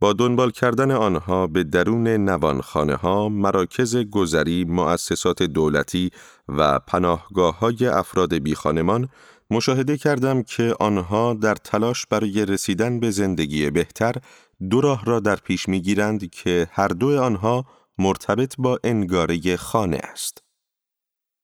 با 0.00 0.12
دنبال 0.12 0.50
کردن 0.50 0.90
آنها 0.90 1.46
به 1.46 1.64
درون 1.64 2.08
نوانخانه 2.08 2.94
ها، 2.94 3.28
مراکز 3.28 3.96
گذری، 3.96 4.64
مؤسسات 4.64 5.42
دولتی 5.42 6.10
و 6.48 6.78
پناهگاه 6.78 7.58
های 7.58 7.86
افراد 7.86 8.34
بیخانمان 8.34 9.08
مشاهده 9.50 9.96
کردم 9.96 10.42
که 10.42 10.74
آنها 10.80 11.34
در 11.34 11.54
تلاش 11.54 12.06
برای 12.06 12.46
رسیدن 12.46 13.00
به 13.00 13.10
زندگی 13.10 13.70
بهتر 13.70 14.14
دو 14.70 14.80
راه 14.80 15.04
را 15.04 15.20
در 15.20 15.36
پیش 15.36 15.68
می‌گیرند 15.68 16.30
که 16.30 16.68
هر 16.72 16.88
دو 16.88 17.22
آنها 17.22 17.64
مرتبط 17.98 18.54
با 18.58 18.78
انگاره 18.84 19.56
خانه 19.56 19.96
است. 19.96 20.42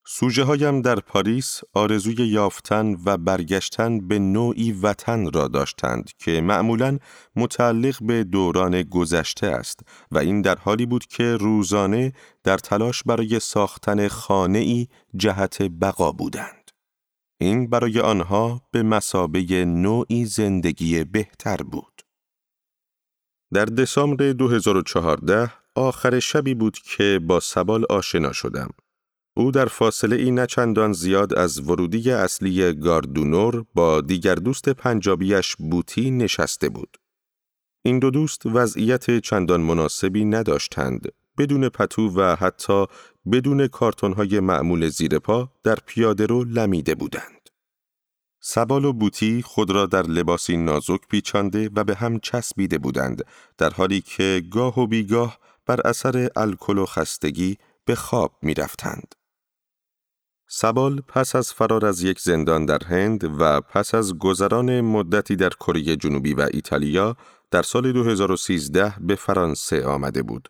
سوژه 0.08 0.44
هایم 0.44 0.82
در 0.82 1.00
پاریس 1.00 1.60
آرزوی 1.72 2.26
یافتن 2.26 2.96
و 3.04 3.16
برگشتن 3.16 4.08
به 4.08 4.18
نوعی 4.18 4.72
وطن 4.72 5.32
را 5.32 5.48
داشتند 5.48 6.10
که 6.18 6.40
معمولا 6.40 6.98
متعلق 7.36 7.96
به 8.02 8.24
دوران 8.24 8.82
گذشته 8.82 9.46
است 9.46 9.80
و 10.10 10.18
این 10.18 10.42
در 10.42 10.58
حالی 10.58 10.86
بود 10.86 11.06
که 11.06 11.36
روزانه 11.36 12.12
در 12.44 12.58
تلاش 12.58 13.02
برای 13.02 13.40
ساختن 13.40 14.08
خانه 14.08 14.58
ای 14.58 14.86
جهت 15.16 15.62
بقا 15.62 16.12
بودند. 16.12 16.65
این 17.40 17.70
برای 17.70 18.00
آنها 18.00 18.62
به 18.70 18.82
مسابه 18.82 19.64
نوعی 19.64 20.24
زندگی 20.24 21.04
بهتر 21.04 21.56
بود. 21.56 22.02
در 23.54 23.64
دسامبر 23.64 24.32
2014 24.32 25.52
آخر 25.74 26.20
شبی 26.20 26.54
بود 26.54 26.78
که 26.78 27.20
با 27.26 27.40
سبال 27.40 27.84
آشنا 27.90 28.32
شدم. 28.32 28.70
او 29.36 29.50
در 29.50 29.66
فاصله 29.66 30.16
ای 30.16 30.30
نچندان 30.30 30.92
زیاد 30.92 31.34
از 31.34 31.70
ورودی 31.70 32.10
اصلی 32.10 32.72
گاردونور 32.74 33.64
با 33.74 34.00
دیگر 34.00 34.34
دوست 34.34 34.68
پنجابیش 34.68 35.56
بوتی 35.56 36.10
نشسته 36.10 36.68
بود. 36.68 36.96
این 37.84 37.98
دو 37.98 38.10
دوست 38.10 38.46
وضعیت 38.46 39.18
چندان 39.18 39.60
مناسبی 39.60 40.24
نداشتند. 40.24 41.08
بدون 41.38 41.68
پتو 41.68 42.08
و 42.08 42.36
حتی 42.36 42.86
بدون 43.32 43.66
کارتونهای 43.66 44.40
معمول 44.40 44.88
زیر 44.88 45.18
پا 45.18 45.52
در 45.62 45.78
پیاده 45.86 46.26
رو 46.26 46.44
لمیده 46.44 46.94
بودند. 46.94 47.36
سبال 48.40 48.84
و 48.84 48.92
بوتی 48.92 49.42
خود 49.42 49.70
را 49.70 49.86
در 49.86 50.02
لباسی 50.02 50.56
نازک 50.56 51.00
پیچانده 51.08 51.70
و 51.74 51.84
به 51.84 51.94
هم 51.94 52.18
چسبیده 52.18 52.78
بودند 52.78 53.24
در 53.58 53.70
حالی 53.70 54.00
که 54.00 54.42
گاه 54.50 54.80
و 54.80 54.86
بیگاه 54.86 55.38
بر 55.66 55.80
اثر 55.84 56.28
الکل 56.36 56.78
و 56.78 56.86
خستگی 56.86 57.58
به 57.84 57.94
خواب 57.94 58.32
می 58.42 58.54
رفتند. 58.54 59.14
سبال 60.48 61.00
پس 61.00 61.36
از 61.36 61.52
فرار 61.52 61.86
از 61.86 62.02
یک 62.02 62.20
زندان 62.20 62.66
در 62.66 62.84
هند 62.84 63.40
و 63.40 63.60
پس 63.60 63.94
از 63.94 64.18
گذران 64.18 64.80
مدتی 64.80 65.36
در 65.36 65.50
کره 65.50 65.96
جنوبی 65.96 66.34
و 66.34 66.48
ایتالیا 66.52 67.16
در 67.50 67.62
سال 67.62 67.92
2013 67.92 68.94
به 69.00 69.14
فرانسه 69.14 69.86
آمده 69.86 70.22
بود. 70.22 70.48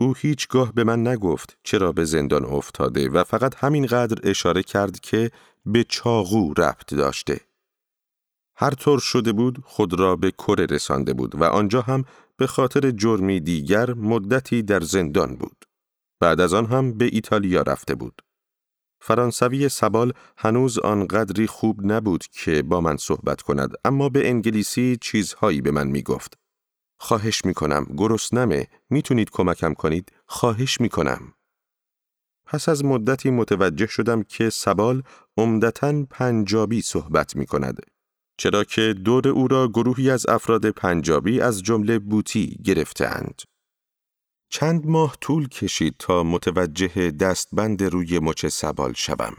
او 0.00 0.14
هیچگاه 0.14 0.72
به 0.72 0.84
من 0.84 1.06
نگفت 1.06 1.58
چرا 1.62 1.92
به 1.92 2.04
زندان 2.04 2.44
افتاده 2.44 3.08
و 3.08 3.24
فقط 3.24 3.54
همینقدر 3.54 4.30
اشاره 4.30 4.62
کرد 4.62 5.00
که 5.00 5.30
به 5.66 5.84
چاقو 5.84 6.52
ربط 6.52 6.94
داشته. 6.94 7.40
هر 8.56 8.70
طور 8.70 8.98
شده 8.98 9.32
بود 9.32 9.62
خود 9.64 10.00
را 10.00 10.16
به 10.16 10.30
کره 10.30 10.66
رسانده 10.66 11.12
بود 11.12 11.34
و 11.34 11.44
آنجا 11.44 11.80
هم 11.80 12.04
به 12.36 12.46
خاطر 12.46 12.90
جرمی 12.90 13.40
دیگر 13.40 13.94
مدتی 13.94 14.62
در 14.62 14.80
زندان 14.80 15.36
بود. 15.36 15.64
بعد 16.20 16.40
از 16.40 16.54
آن 16.54 16.66
هم 16.66 16.98
به 16.98 17.04
ایتالیا 17.12 17.62
رفته 17.62 17.94
بود. 17.94 18.22
فرانسوی 19.00 19.68
سبال 19.68 20.12
هنوز 20.36 20.78
آنقدری 20.78 21.46
خوب 21.46 21.80
نبود 21.92 22.24
که 22.32 22.62
با 22.62 22.80
من 22.80 22.96
صحبت 22.96 23.42
کند 23.42 23.74
اما 23.84 24.08
به 24.08 24.28
انگلیسی 24.28 24.98
چیزهایی 25.00 25.60
به 25.60 25.70
من 25.70 25.86
می 25.86 26.02
گفت. 26.02 26.38
خواهش 27.04 27.44
می 27.44 27.54
کنم 27.54 27.86
گرسنمه 27.96 28.66
می‌تونید 28.90 29.30
کمکم 29.30 29.74
کنید 29.74 30.12
خواهش 30.26 30.80
می 30.80 30.88
کنم. 30.88 31.32
پس 32.46 32.68
از 32.68 32.84
مدتی 32.84 33.30
متوجه 33.30 33.86
شدم 33.86 34.22
که 34.22 34.50
سبال 34.50 35.02
عمدتا 35.36 36.06
پنجابی 36.10 36.82
صحبت 36.82 37.36
می 37.36 37.46
کند. 37.46 37.78
چرا 38.38 38.64
که 38.64 38.94
دور 39.04 39.28
او 39.28 39.48
را 39.48 39.68
گروهی 39.68 40.10
از 40.10 40.26
افراد 40.28 40.70
پنجابی 40.70 41.40
از 41.40 41.62
جمله 41.62 41.98
بوتی 41.98 42.56
گرفتهاند. 42.64 43.42
چند 44.50 44.86
ماه 44.86 45.16
طول 45.20 45.48
کشید 45.48 45.94
تا 45.98 46.22
متوجه 46.22 47.10
دستبند 47.10 47.82
روی 47.82 48.18
مچ 48.18 48.46
سبال 48.46 48.92
شوم. 48.92 49.34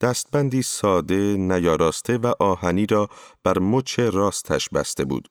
دستبندی 0.00 0.62
ساده، 0.62 1.36
نیاراسته 1.36 2.18
و 2.18 2.32
آهنی 2.40 2.86
را 2.86 3.08
بر 3.44 3.58
مچ 3.58 3.98
راستش 3.98 4.68
بسته 4.68 5.04
بود. 5.04 5.28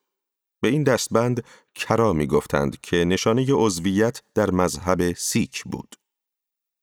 به 0.64 0.70
این 0.70 0.82
دستبند 0.82 1.44
کرا 1.74 2.12
می 2.12 2.26
گفتند 2.26 2.80
که 2.80 2.96
نشانه 2.96 3.46
عضویت 3.52 4.22
در 4.34 4.50
مذهب 4.50 5.12
سیک 5.12 5.64
بود. 5.64 5.96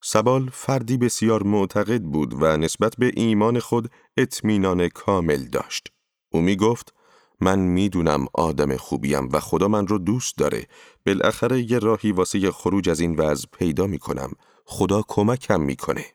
سبال 0.04 0.50
فردی 0.54 0.98
بسیار 0.98 1.44
معتقد 1.44 2.02
بود 2.02 2.34
و 2.42 2.58
نسبت 2.58 2.96
به 2.98 3.12
ایمان 3.16 3.60
خود 3.60 3.92
اطمینان 4.18 4.88
کامل 4.88 5.44
داشت. 5.46 5.88
او 6.34 6.42
می 6.42 6.56
گفت 6.56 6.94
من 7.40 7.60
می‌دونم 7.60 8.26
آدم 8.34 8.78
خوبیم 8.78 9.30
و 9.32 9.40
خدا 9.40 9.68
من 9.68 9.88
رو 9.88 9.98
دوست 9.98 10.38
داره. 10.38 10.68
بالاخره 11.06 11.72
یه 11.72 11.80
راهی 11.80 12.12
واسه 12.12 12.52
خروج 12.52 12.90
از 12.90 13.00
این 13.00 13.16
وضع 13.16 13.48
پیدا 13.52 13.88
می 13.88 14.00
کنم. 14.00 14.32
خدا 14.66 15.04
کمکم 15.08 15.62
می‌کنه. 15.62 16.06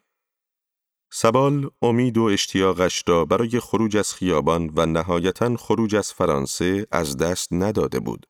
سبال 1.11 1.71
امید 1.83 2.19
و 2.19 2.23
اشتیاقش 2.23 3.05
را 3.07 3.25
برای 3.25 3.61
خروج 3.61 3.97
از 3.97 4.15
خیابان 4.15 4.71
و 4.77 4.87
نهایتا 4.87 5.57
خروج 5.57 5.97
از 5.97 6.13
فرانسه 6.13 6.87
از 6.93 7.17
دست 7.17 7.49
نداده 7.53 8.01
بود. 8.01 8.27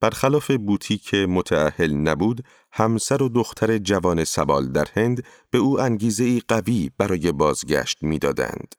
برخلاف 0.00 0.50
بوتی 0.50 0.98
که 0.98 1.26
متعهل 1.26 1.94
نبود، 1.94 2.44
همسر 2.72 3.22
و 3.22 3.28
دختر 3.28 3.78
جوان 3.78 4.24
سبال 4.24 4.72
در 4.72 4.88
هند 4.94 5.24
به 5.50 5.58
او 5.58 5.80
انگیزه 5.80 6.24
ای 6.24 6.42
قوی 6.48 6.90
برای 6.98 7.32
بازگشت 7.32 8.02
می‌دادند. 8.02 8.74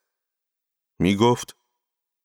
می 1.00 1.16
گفت 1.16 1.56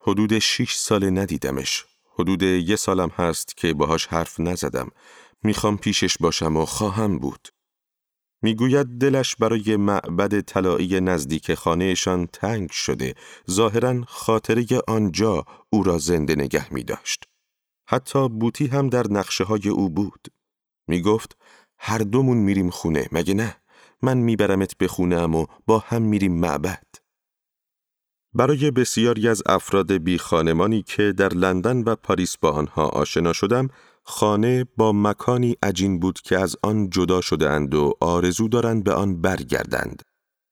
حدود 0.01 0.39
شیش 0.39 0.75
سال 0.75 1.19
ندیدمش. 1.19 1.85
حدود 2.19 2.43
یه 2.43 2.77
سالم 2.77 3.09
هست 3.09 3.57
که 3.57 3.75
باهاش 3.75 4.07
حرف 4.07 4.41
نزدم. 4.41 4.91
می‌خوام 5.43 5.79
پیشش 5.79 6.17
باشم 6.21 6.57
و 6.57 6.65
خواهم 6.65 7.19
بود. 7.19 7.49
می‌گوید 8.45 8.87
دلش 8.87 9.37
برای 9.37 9.77
معبد 9.77 10.41
طلایی 10.41 11.01
نزدیک 11.01 11.55
خانهشان 11.55 12.27
تنگ 12.27 12.71
شده 12.71 13.15
ظاهرا 13.51 14.03
خاطره 14.07 14.67
آنجا 14.89 15.45
او 15.71 15.83
را 15.83 15.99
زنده 15.99 16.35
نگه 16.35 16.75
می 16.75 16.85
داشت. 16.85 17.25
حتی 17.89 18.29
بوتی 18.29 18.67
هم 18.67 18.89
در 18.89 19.07
نقشه 19.11 19.45
های 19.45 19.69
او 19.69 19.91
بود. 19.91 20.29
می 20.89 21.03
گفت 21.03 21.37
هر 21.79 21.99
دومون 21.99 22.37
میریم 22.37 22.71
خونه 22.71 23.09
مگه 23.13 23.35
نه؟ 23.35 23.57
من 24.03 24.19
میبرمت 24.19 24.79
به 24.79 24.89
خونه 24.89 25.23
و 25.23 25.47
با 25.67 25.79
هم 25.79 26.03
میریم 26.03 26.41
معبد. 26.41 26.87
برای 28.35 28.71
بسیاری 28.71 29.29
از 29.29 29.43
افراد 29.47 29.93
بی 29.93 30.19
خانمانی 30.19 30.83
که 30.83 31.13
در 31.13 31.35
لندن 31.35 31.83
و 31.83 31.97
پاریس 31.97 32.37
با 32.37 32.51
آنها 32.51 32.89
آشنا 32.89 33.33
شدم، 33.33 33.69
خانه 34.07 34.65
با 34.77 34.93
مکانی 34.93 35.57
عجین 35.63 36.01
بود 36.01 36.21
که 36.21 36.39
از 36.39 36.57
آن 36.63 36.91
جدا 36.91 37.21
شده 37.21 37.51
اند 37.51 37.75
و 37.75 37.95
آرزو 38.01 38.49
دارند 38.49 38.85
به 38.85 38.93
آن 38.93 39.21
برگردند. 39.21 40.03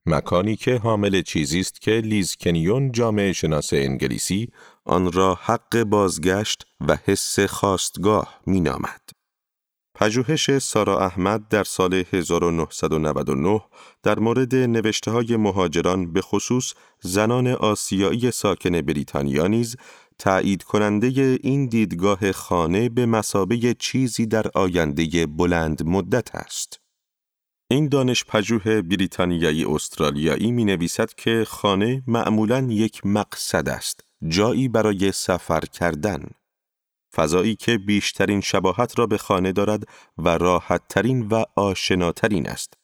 مکانی 0.07 0.57
که 0.57 0.77
حامل 0.77 1.23
چیزی 1.23 1.61
است 1.61 1.81
که 1.81 1.91
لیز 1.91 2.37
کنیون 2.41 2.93
جامعه 2.93 3.33
شناس 3.33 3.73
انگلیسی 3.73 4.49
آن 4.85 5.13
را 5.13 5.35
حق 5.35 5.83
بازگشت 5.83 6.67
و 6.89 6.99
حس 7.05 7.41
خواستگاه 7.41 8.41
می 8.47 8.61
نامد. 8.61 9.01
پژوهش 9.95 10.59
سارا 10.59 10.99
احمد 10.99 11.49
در 11.49 11.65
سال 11.65 12.05
1999 12.13 13.61
در 14.03 14.19
مورد 14.19 14.55
نوشته 14.55 15.11
های 15.11 15.37
مهاجران 15.37 16.13
به 16.13 16.21
خصوص 16.21 16.73
زنان 17.01 17.47
آسیایی 17.47 18.31
ساکن 18.31 18.81
بریتانیا 18.81 19.47
نیز 19.47 19.77
تایید 20.23 20.62
کننده 20.62 21.38
این 21.43 21.67
دیدگاه 21.67 22.33
خانه 22.33 22.88
به 22.88 23.07
مسابه 23.07 23.75
چیزی 23.79 24.26
در 24.26 24.47
آینده 24.55 25.26
بلند 25.26 25.83
مدت 25.87 26.35
است. 26.35 26.81
این 27.71 27.88
دانش 27.88 28.25
پژوه 28.25 28.83
بریتانیایی 28.83 29.64
استرالیایی 29.64 30.52
می 30.52 30.64
نویسد 30.64 31.14
که 31.14 31.45
خانه 31.49 32.02
معمولاً 32.07 32.67
یک 32.71 33.07
مقصد 33.07 33.69
است، 33.69 34.00
جایی 34.29 34.69
برای 34.69 35.12
سفر 35.12 35.61
کردن. 35.61 36.31
فضایی 37.14 37.57
که 37.57 37.79
بیشترین 37.79 38.41
شباهت 38.41 38.99
را 38.99 39.07
به 39.07 39.19
خانه 39.19 39.52
دارد 39.52 39.85
و 40.19 40.29
راحتترین 40.29 41.29
و 41.29 41.45
آشناترین 41.57 42.49
است. 42.49 42.75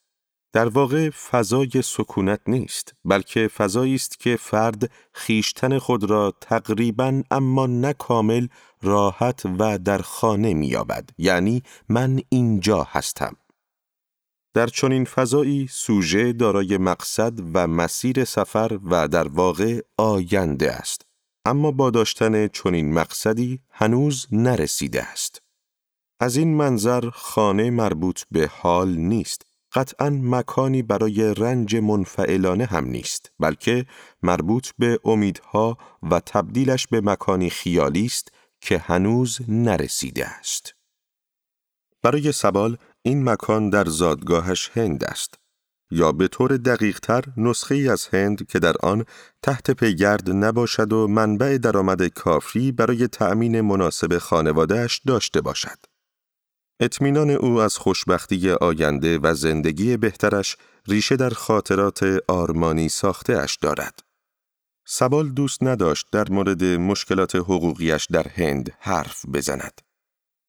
در 0.53 0.67
واقع 0.67 1.09
فضای 1.09 1.81
سکونت 1.83 2.39
نیست 2.47 2.93
بلکه 3.05 3.47
فضایی 3.47 3.95
است 3.95 4.19
که 4.19 4.35
فرد 4.35 4.91
خیشتن 5.13 5.79
خود 5.79 6.03
را 6.03 6.33
تقریبا 6.41 7.23
اما 7.31 7.67
نه 7.67 7.93
کامل 7.93 8.47
راحت 8.81 9.41
و 9.59 9.77
در 9.77 9.97
خانه 9.97 10.53
مییابد. 10.53 11.09
یعنی 11.17 11.63
من 11.89 12.19
اینجا 12.29 12.83
هستم. 12.83 13.35
در 14.53 14.67
چنین 14.67 15.05
فضایی 15.05 15.67
سوژه 15.71 16.33
دارای 16.33 16.77
مقصد 16.77 17.33
و 17.53 17.67
مسیر 17.67 18.25
سفر 18.25 18.79
و 18.83 19.07
در 19.07 19.27
واقع 19.27 19.81
آینده 19.97 20.71
است. 20.71 21.05
اما 21.45 21.71
با 21.71 21.89
داشتن 21.89 22.47
چنین 22.47 22.93
مقصدی 22.93 23.59
هنوز 23.71 24.27
نرسیده 24.31 25.03
است. 25.03 25.41
از 26.19 26.37
این 26.37 26.57
منظر 26.57 27.09
خانه 27.09 27.69
مربوط 27.69 28.21
به 28.31 28.47
حال 28.47 28.95
نیست. 28.95 29.48
قطعا 29.73 30.09
مکانی 30.09 30.81
برای 30.81 31.33
رنج 31.33 31.75
منفعلانه 31.75 32.65
هم 32.65 32.85
نیست 32.85 33.31
بلکه 33.39 33.85
مربوط 34.23 34.69
به 34.77 34.99
امیدها 35.05 35.77
و 36.03 36.19
تبدیلش 36.19 36.87
به 36.87 37.01
مکانی 37.01 37.49
خیالی 37.49 38.05
است 38.05 38.31
که 38.61 38.77
هنوز 38.77 39.39
نرسیده 39.47 40.27
است 40.27 40.75
برای 42.03 42.31
سبال 42.31 42.77
این 43.01 43.29
مکان 43.29 43.69
در 43.69 43.85
زادگاهش 43.85 44.71
هند 44.73 45.03
است 45.03 45.35
یا 45.91 46.11
به 46.11 46.27
طور 46.27 46.57
دقیقتر 46.57 47.23
نسخه 47.37 47.75
ای 47.75 47.89
از 47.89 48.07
هند 48.07 48.47
که 48.47 48.59
در 48.59 48.73
آن 48.83 49.05
تحت 49.41 49.71
پیگرد 49.71 50.29
نباشد 50.31 50.93
و 50.93 51.07
منبع 51.07 51.57
درآمد 51.57 52.07
کافی 52.07 52.71
برای 52.71 53.07
تأمین 53.07 53.61
مناسب 53.61 54.17
خانوادهش 54.17 55.01
داشته 55.07 55.41
باشد. 55.41 55.88
اطمینان 56.81 57.29
او 57.29 57.61
از 57.61 57.77
خوشبختی 57.77 58.51
آینده 58.51 59.19
و 59.19 59.33
زندگی 59.33 59.97
بهترش 59.97 60.57
ریشه 60.87 61.15
در 61.15 61.29
خاطرات 61.29 62.19
آرمانی 62.27 62.89
ساخته 62.89 63.37
اش 63.37 63.55
دارد. 63.55 63.99
سبال 64.85 65.29
دوست 65.29 65.63
نداشت 65.63 66.07
در 66.11 66.29
مورد 66.29 66.63
مشکلات 66.63 67.35
حقوقیش 67.35 68.05
در 68.05 68.27
هند 68.27 68.71
حرف 68.79 69.25
بزند. 69.25 69.81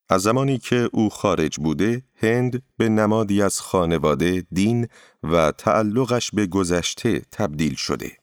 از 0.09 0.23
زمانی 0.23 0.59
که 0.59 0.89
او 0.93 1.11
خارج 1.11 1.57
بوده، 1.57 2.03
هند 2.15 2.63
به 2.77 2.89
نمادی 2.89 3.43
از 3.43 3.61
خانواده، 3.61 4.47
دین 4.53 4.89
و 5.23 5.53
تعلقش 5.53 6.31
به 6.31 6.47
گذشته 6.47 7.23
تبدیل 7.33 7.75
شده. 7.75 8.17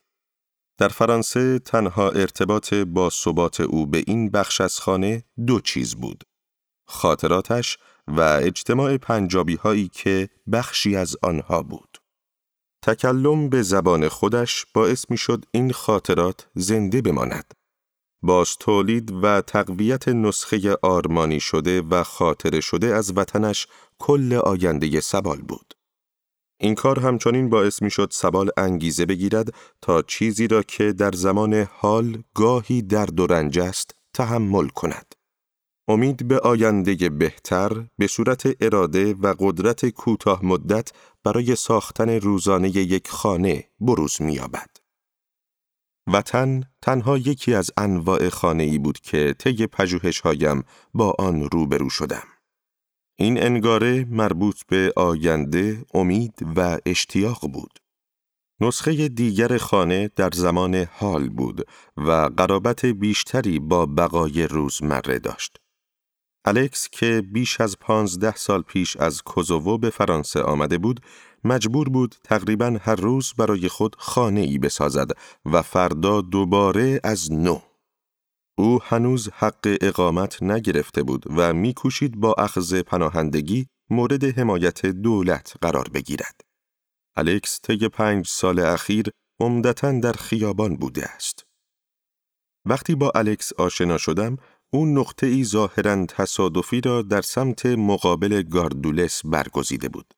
در 0.78 0.88
فرانسه 0.88 1.58
تنها 1.58 2.10
ارتباط 2.10 2.74
با 2.74 3.10
ثبات 3.10 3.60
او 3.60 3.86
به 3.86 4.04
این 4.06 4.30
بخش 4.30 4.60
از 4.60 4.78
خانه 4.78 5.24
دو 5.46 5.60
چیز 5.60 5.94
بود. 5.94 6.24
خاطراتش 6.86 7.78
و 8.16 8.20
اجتماع 8.20 8.96
پنجابی 8.96 9.56
هایی 9.56 9.88
که 9.88 10.28
بخشی 10.52 10.96
از 10.96 11.16
آنها 11.22 11.62
بود. 11.62 11.98
تکلم 12.82 13.48
به 13.48 13.62
زبان 13.62 14.08
خودش 14.08 14.66
باعث 14.74 15.10
می 15.10 15.16
شد 15.16 15.44
این 15.50 15.72
خاطرات 15.72 16.46
زنده 16.54 17.02
بماند. 17.02 17.54
باز 18.22 18.56
تولید 18.60 19.12
و 19.22 19.40
تقویت 19.40 20.08
نسخه 20.08 20.76
آرمانی 20.82 21.40
شده 21.40 21.82
و 21.82 22.02
خاطره 22.02 22.60
شده 22.60 22.86
از 22.86 23.12
وطنش 23.16 23.66
کل 23.98 24.32
آینده 24.32 25.00
سبال 25.00 25.40
بود. 25.40 25.74
این 26.60 26.74
کار 26.74 27.00
همچنین 27.00 27.50
باعث 27.50 27.82
می 27.82 27.90
شد 27.90 28.08
سبال 28.12 28.50
انگیزه 28.56 29.06
بگیرد 29.06 29.54
تا 29.82 30.02
چیزی 30.02 30.48
را 30.48 30.62
که 30.62 30.92
در 30.92 31.12
زمان 31.12 31.54
حال 31.54 32.22
گاهی 32.34 32.82
درد 32.82 33.20
و 33.20 33.26
رنج 33.26 33.58
است 33.58 33.94
تحمل 34.14 34.68
کند. 34.68 35.14
امید 35.90 36.28
به 36.28 36.38
آینده 36.38 37.08
بهتر 37.08 37.86
به 37.98 38.06
صورت 38.06 38.56
اراده 38.60 39.14
و 39.14 39.34
قدرت 39.38 39.88
کوتاه 39.88 40.44
مدت 40.44 40.92
برای 41.24 41.56
ساختن 41.56 42.10
روزانه 42.10 42.68
یک 42.68 43.08
خانه 43.08 43.64
بروز 43.80 44.22
می‌یابد. 44.22 44.70
وطن 46.12 46.62
تنها 46.82 47.18
یکی 47.18 47.54
از 47.54 47.70
انواع 47.76 48.28
خانه 48.28 48.62
ای 48.62 48.78
بود 48.78 49.00
که 49.00 49.34
طی 49.38 49.66
پژوهش‌هایم 49.66 50.64
با 50.94 51.14
آن 51.18 51.42
روبرو 51.42 51.90
شدم. 51.90 52.24
این 53.18 53.42
انگاره 53.42 54.04
مربوط 54.04 54.62
به 54.68 54.92
آینده، 54.96 55.84
امید 55.94 56.34
و 56.56 56.78
اشتیاق 56.86 57.48
بود. 57.52 57.78
نسخه 58.60 59.08
دیگر 59.08 59.58
خانه 59.58 60.10
در 60.16 60.30
زمان 60.34 60.74
حال 60.74 61.28
بود 61.28 61.68
و 61.96 62.10
قرابت 62.36 62.86
بیشتری 62.86 63.58
با 63.58 63.86
بقای 63.86 64.46
روزمره 64.46 65.18
داشت. 65.18 65.58
الکس 66.48 66.88
که 66.88 67.22
بیش 67.32 67.60
از 67.60 67.78
پانزده 67.78 68.36
سال 68.36 68.62
پیش 68.62 68.96
از 68.96 69.22
کوزوو 69.22 69.78
به 69.78 69.90
فرانسه 69.90 70.42
آمده 70.42 70.78
بود، 70.78 71.00
مجبور 71.44 71.88
بود 71.88 72.14
تقریبا 72.24 72.78
هر 72.80 72.94
روز 72.94 73.34
برای 73.38 73.68
خود 73.68 73.96
خانه 73.98 74.40
ای 74.40 74.58
بسازد 74.58 75.10
و 75.44 75.62
فردا 75.62 76.20
دوباره 76.20 77.00
از 77.04 77.32
نو. 77.32 77.60
او 78.58 78.78
هنوز 78.82 79.28
حق 79.32 79.76
اقامت 79.80 80.42
نگرفته 80.42 81.02
بود 81.02 81.24
و 81.36 81.52
میکوشید 81.52 82.20
با 82.20 82.34
اخذ 82.38 82.74
پناهندگی 82.74 83.66
مورد 83.90 84.24
حمایت 84.24 84.86
دولت 84.86 85.54
قرار 85.60 85.88
بگیرد. 85.88 86.40
الکس 87.16 87.60
طی 87.60 87.88
پنج 87.88 88.26
سال 88.28 88.58
اخیر 88.58 89.10
عمدتا 89.40 89.92
در 89.92 90.12
خیابان 90.12 90.76
بوده 90.76 91.04
است. 91.08 91.44
وقتی 92.64 92.94
با 92.94 93.12
الکس 93.14 93.52
آشنا 93.52 93.98
شدم، 93.98 94.36
او 94.70 94.86
نقطه 94.86 95.26
ای 95.26 95.44
ظاهرا 95.44 96.06
تصادفی 96.06 96.80
را 96.80 97.02
در 97.02 97.22
سمت 97.22 97.66
مقابل 97.66 98.42
گاردولس 98.42 99.22
برگزیده 99.24 99.88
بود. 99.88 100.14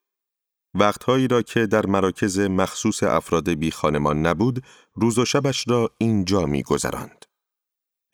وقتهایی 0.75 1.29
را 1.29 1.43
که 1.43 1.67
در 1.67 1.87
مراکز 1.87 2.39
مخصوص 2.39 3.03
افراد 3.03 3.51
بی 3.51 3.71
خانمان 3.71 4.27
نبود، 4.27 4.65
روز 4.95 5.19
و 5.19 5.25
شبش 5.25 5.69
را 5.69 5.91
اینجا 5.99 6.47
می 6.47 6.63
گذراند. 6.63 7.25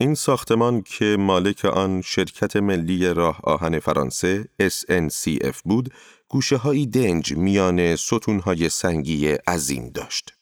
این 0.01 0.15
ساختمان 0.15 0.83
که 0.83 1.17
مالک 1.19 1.65
آن 1.65 2.03
شرکت 2.03 2.57
ملی 2.57 3.15
راه 3.15 3.41
آهن 3.45 3.79
فرانسه 3.79 4.49
SNCF 4.63 5.57
بود، 5.65 5.93
گوشه 6.29 6.57
هایی 6.57 6.87
دنج 6.87 7.37
میان 7.37 7.97
ستونهای 7.97 8.69
سنگی 8.69 9.29
عظیم 9.29 9.89
داشت. 9.89 10.36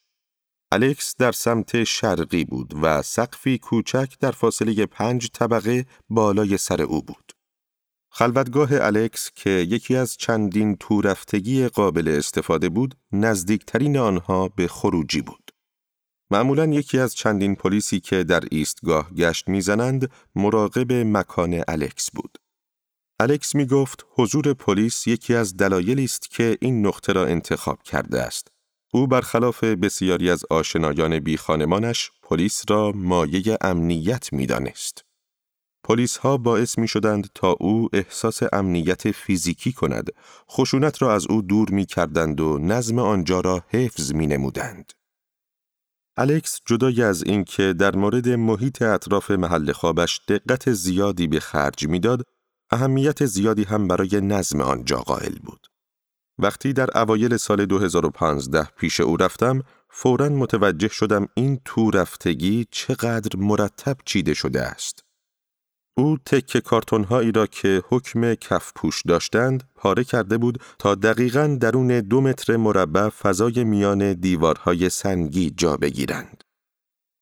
الکس 0.74 1.14
در 1.18 1.32
سمت 1.32 1.84
شرقی 1.84 2.44
بود 2.44 2.74
و 2.82 3.02
سقفی 3.02 3.58
کوچک 3.58 4.14
در 4.20 4.30
فاصله 4.30 4.86
پنج 4.86 5.30
طبقه 5.32 5.86
بالای 6.08 6.56
سر 6.56 6.82
او 6.82 7.02
بود. 7.02 7.32
خلوتگاه 8.10 8.68
الکس 8.72 9.30
که 9.34 9.50
یکی 9.50 9.96
از 9.96 10.16
چندین 10.16 10.76
تورفتگی 10.76 11.68
قابل 11.68 12.08
استفاده 12.08 12.68
بود، 12.68 12.94
نزدیکترین 13.12 13.96
آنها 13.96 14.48
به 14.48 14.68
خروجی 14.68 15.22
بود. 15.22 15.50
معمولا 16.30 16.66
یکی 16.66 16.98
از 16.98 17.14
چندین 17.14 17.54
پلیسی 17.54 18.00
که 18.00 18.24
در 18.24 18.44
ایستگاه 18.50 19.10
گشت 19.10 19.48
می‌زنند 19.48 20.10
مراقب 20.34 20.92
مکان 20.92 21.64
الکس 21.68 22.10
بود. 22.10 22.38
الکس 23.20 23.54
می 23.54 23.66
گفت 23.66 24.06
حضور 24.14 24.54
پلیس 24.54 25.06
یکی 25.06 25.34
از 25.34 25.56
دلایلی 25.56 26.04
است 26.04 26.30
که 26.30 26.58
این 26.60 26.86
نقطه 26.86 27.12
را 27.12 27.26
انتخاب 27.26 27.82
کرده 27.82 28.22
است. 28.22 28.53
او 28.94 29.06
برخلاف 29.06 29.64
بسیاری 29.64 30.30
از 30.30 30.44
آشنایان 30.50 31.18
بی 31.18 31.36
خانمانش 31.36 32.10
پلیس 32.22 32.62
را 32.68 32.92
مایه 32.94 33.58
امنیت 33.60 34.32
می 34.32 34.46
دانست. 34.46 35.04
پلیس 35.84 36.16
ها 36.16 36.36
باعث 36.36 36.78
می 36.78 36.88
شدند 36.88 37.28
تا 37.34 37.56
او 37.60 37.88
احساس 37.92 38.40
امنیت 38.52 39.10
فیزیکی 39.10 39.72
کند، 39.72 40.10
خشونت 40.50 41.02
را 41.02 41.14
از 41.14 41.26
او 41.26 41.42
دور 41.42 41.70
می 41.70 41.86
کردند 41.86 42.40
و 42.40 42.58
نظم 42.58 42.98
آنجا 42.98 43.40
را 43.40 43.64
حفظ 43.68 44.12
می 44.12 44.26
نمودند. 44.26 44.92
الکس 46.16 46.60
جدای 46.66 47.02
از 47.02 47.22
اینکه 47.22 47.72
در 47.72 47.96
مورد 47.96 48.28
محیط 48.28 48.82
اطراف 48.82 49.30
محل 49.30 49.72
خوابش 49.72 50.20
دقت 50.28 50.72
زیادی 50.72 51.26
به 51.26 51.40
خرج 51.40 51.88
می‌داد، 51.88 52.22
اهمیت 52.70 53.26
زیادی 53.26 53.64
هم 53.64 53.88
برای 53.88 54.20
نظم 54.20 54.60
آنجا 54.60 54.96
قائل 54.96 55.38
بود. 55.38 55.73
وقتی 56.38 56.72
در 56.72 56.98
اوایل 56.98 57.36
سال 57.36 57.66
2015 57.66 58.64
پیش 58.64 59.00
او 59.00 59.16
رفتم، 59.16 59.62
فوراً 59.90 60.28
متوجه 60.28 60.88
شدم 60.88 61.28
این 61.34 61.60
تو 61.64 61.90
رفتگی 61.90 62.66
چقدر 62.70 63.36
مرتب 63.36 63.96
چیده 64.04 64.34
شده 64.34 64.62
است. 64.62 65.04
او 65.96 66.18
تک 66.26 66.58
کارتونهایی 66.58 67.32
را 67.32 67.46
که 67.46 67.82
حکم 67.88 68.34
کف 68.34 68.72
پوش 68.76 69.02
داشتند 69.02 69.70
پاره 69.74 70.04
کرده 70.04 70.38
بود 70.38 70.62
تا 70.78 70.94
دقیقا 70.94 71.58
درون 71.60 72.00
دو 72.00 72.20
متر 72.20 72.56
مربع 72.56 73.08
فضای 73.08 73.64
میان 73.64 74.12
دیوارهای 74.12 74.88
سنگی 74.90 75.50
جا 75.50 75.76
بگیرند. 75.76 76.44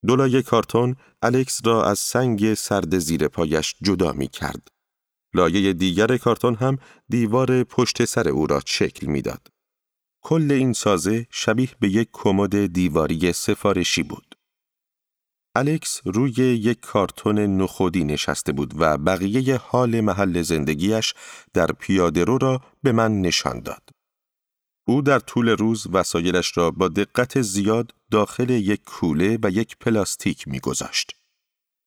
دولای 0.07 0.42
کارتون 0.42 0.96
الکس 1.22 1.61
را 1.64 1.85
از 1.85 1.98
سنگ 1.98 2.55
سرد 2.55 2.98
زیر 2.98 3.29
پایش 3.29 3.75
جدا 3.83 4.12
می 4.12 4.29
کرد. 4.29 4.68
لایه 5.35 5.73
دیگر 5.73 6.16
کارتون 6.16 6.55
هم 6.55 6.79
دیوار 7.09 7.64
پشت 7.64 8.05
سر 8.05 8.29
او 8.29 8.47
را 8.47 8.61
شکل 8.66 9.07
می‌داد. 9.07 9.49
کل 10.23 10.53
این 10.53 10.73
سازه 10.73 11.27
شبیه 11.31 11.68
به 11.81 11.88
یک 11.88 12.09
کمد 12.12 12.66
دیواری 12.66 13.33
سفارشی 13.33 14.03
بود. 14.03 14.35
الکس 15.55 16.01
روی 16.05 16.33
یک 16.33 16.81
کارتون 16.81 17.38
نخودی 17.38 18.05
نشسته 18.05 18.53
بود 18.53 18.75
و 18.77 18.99
بقیه 18.99 19.57
حال 19.57 20.01
محل 20.01 20.42
زندگیش 20.42 21.14
در 21.55 21.66
پیاده 21.66 22.25
رو 22.25 22.38
را 22.38 22.62
به 22.83 22.92
من 22.92 23.21
نشان 23.21 23.61
داد. 23.61 23.83
او 24.87 25.03
در 25.03 25.18
طول 25.18 25.49
روز 25.49 25.87
وسایلش 25.92 26.57
را 26.57 26.71
با 26.71 26.88
دقت 26.88 27.42
زیاد 27.42 27.95
داخل 28.11 28.51
یک 28.51 28.85
کوله 28.85 29.38
و 29.42 29.51
یک 29.51 29.77
پلاستیک 29.77 30.49
میگذاشت. 30.49 31.16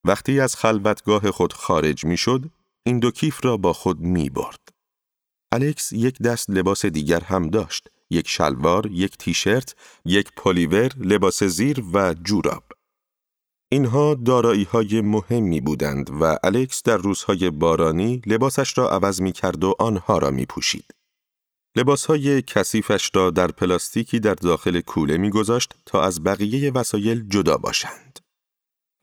وقتی 0.03 0.39
از 0.39 0.55
خلوتگاه 0.55 1.31
خود 1.31 1.53
خارج 1.53 2.05
می 2.05 2.17
شد، 2.17 2.49
این 2.85 2.99
دو 2.99 3.11
کیف 3.11 3.45
را 3.45 3.57
با 3.57 3.73
خود 3.73 3.99
می 3.99 4.29
برد. 4.29 4.69
الکس 5.51 5.93
یک 5.93 6.21
دست 6.21 6.49
لباس 6.49 6.85
دیگر 6.85 7.19
هم 7.19 7.49
داشت. 7.49 7.87
یک 8.09 8.27
شلوار، 8.27 8.87
یک 8.91 9.17
تیشرت، 9.17 9.75
یک 10.05 10.31
پلیور، 10.37 10.91
لباس 10.97 11.43
زیر 11.43 11.83
و 11.93 12.13
جوراب. 12.13 12.63
اینها 13.71 14.15
دارایی 14.15 14.63
های 14.63 15.01
مهمی 15.01 15.61
بودند 15.61 16.09
و 16.21 16.37
الکس 16.43 16.83
در 16.83 16.97
روزهای 16.97 17.49
بارانی 17.49 18.21
لباسش 18.25 18.77
را 18.77 18.89
عوض 18.89 19.21
می 19.21 19.31
کرد 19.31 19.63
و 19.63 19.75
آنها 19.79 20.17
را 20.17 20.31
می 20.31 20.45
پوشید. 20.45 20.85
لباس 21.75 22.05
های 22.05 22.41
کثیفش 22.41 23.11
را 23.13 23.29
در 23.29 23.47
پلاستیکی 23.47 24.19
در 24.19 24.33
داخل 24.33 24.81
کوله 24.81 25.17
می 25.17 25.29
گذاشت 25.29 25.73
تا 25.85 26.01
از 26.01 26.23
بقیه 26.23 26.71
وسایل 26.71 27.27
جدا 27.29 27.57
باشند. 27.57 28.19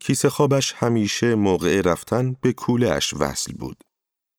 کیسه 0.05 0.31
خوابش 0.31 0.73
همیشه 0.73 1.35
موقع 1.35 1.81
رفتن 1.81 2.37
به 2.41 2.53
کوله 2.53 2.91
اش 2.91 3.15
وصل 3.15 3.53
بود. 3.53 3.77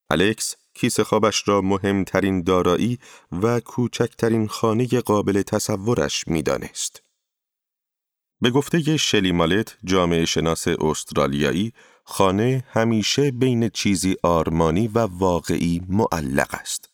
الکس 0.10 0.56
کیسه 0.73 1.04
خوابش 1.04 1.47
را 1.47 1.62
مهمترین 1.62 2.41
دارایی 2.41 2.99
و 3.32 3.60
کوچکترین 3.60 4.47
خانه 4.47 4.88
قابل 4.88 5.41
تصورش 5.41 6.28
می‌دانست. 6.28 7.04
به 8.41 8.49
گفته 8.49 8.97
شلی 8.97 9.32
مالت 9.32 9.78
جامعه 9.84 10.26
شناس 10.26 10.67
استرالیایی 10.67 11.73
خانه 12.04 12.63
همیشه 12.69 13.32
بین 13.32 13.69
چیزی 13.69 14.15
آرمانی 14.23 14.88
و 14.88 14.99
واقعی 14.99 15.82
معلق 15.89 16.54
است. 16.54 16.93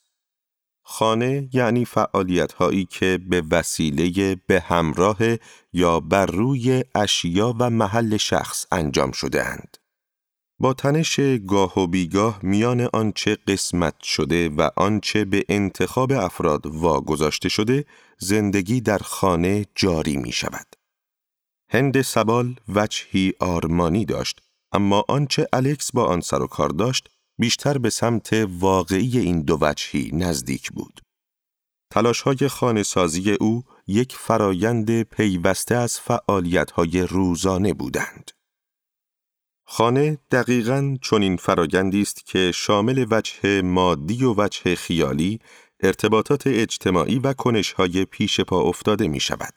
خانه 0.92 1.50
یعنی 1.54 1.86
فعالیت 1.86 2.54
هایی 2.54 2.86
که 2.86 3.20
به 3.30 3.44
وسیله 3.52 4.36
به 4.48 4.60
همراه 4.60 5.18
یا 5.74 6.00
بر 6.00 6.26
روی 6.26 6.84
اشیا 6.96 7.56
و 7.60 7.70
محل 7.70 8.18
شخص 8.18 8.66
انجام 8.72 9.12
شده 9.12 9.46
اند. 9.46 9.78
با 10.60 10.74
تنش 10.74 11.20
گاه 11.48 11.80
و 11.80 11.88
بیگاه 11.88 12.40
میان 12.44 12.90
آنچه 12.94 13.38
قسمت 13.48 14.04
شده 14.04 14.50
و 14.50 14.70
آنچه 14.76 15.26
به 15.26 15.46
انتخاب 15.50 16.12
افراد 16.12 16.66
واگذاشته 16.66 17.50
شده، 17.50 17.86
زندگی 18.18 18.82
در 18.82 18.98
خانه 18.98 19.66
جاری 19.76 20.18
می 20.18 20.32
شود. 20.32 20.76
هند 21.72 22.02
سبال 22.02 22.56
وجهی 22.68 23.34
آرمانی 23.40 24.06
داشت، 24.06 24.42
اما 24.72 25.06
آنچه 25.08 25.48
الکس 25.54 25.92
با 25.92 26.06
آن 26.06 26.22
سر 26.22 26.42
و 26.42 26.48
کار 26.48 26.70
داشت، 26.70 27.10
بیشتر 27.40 27.78
به 27.78 27.90
سمت 27.90 28.48
واقعی 28.50 29.20
این 29.20 29.42
دو 29.42 29.58
وجهی 29.62 30.12
نزدیک 30.14 30.72
بود. 30.72 31.02
تلاش 31.92 32.22
های 32.22 32.48
خانه 32.48 32.84
سازی 32.84 33.32
او 33.32 33.64
یک 33.88 34.16
فرایند 34.16 35.02
پیوسته 35.04 35.76
از 35.76 36.00
فعالیت 36.00 36.72
های 36.72 37.02
روزانه 37.02 37.74
بودند. 37.74 38.32
خانه 39.66 40.18
دقیقاً 40.32 40.98
چنین 41.02 41.38
فرایندی 41.38 42.02
است 42.02 42.26
که 42.26 42.52
شامل 42.52 43.06
وجه 43.12 43.62
مادی 43.62 44.24
و 44.24 44.34
وجه 44.38 44.76
خیالی، 44.76 45.40
ارتباطات 45.80 46.48
اجتماعی 46.48 47.20
و 47.20 47.34
کنشهای 47.34 48.06
پیش 48.06 48.42
پا 48.42 48.62
افتاده 48.62 49.08
می 49.08 49.20
شود. 49.20 49.54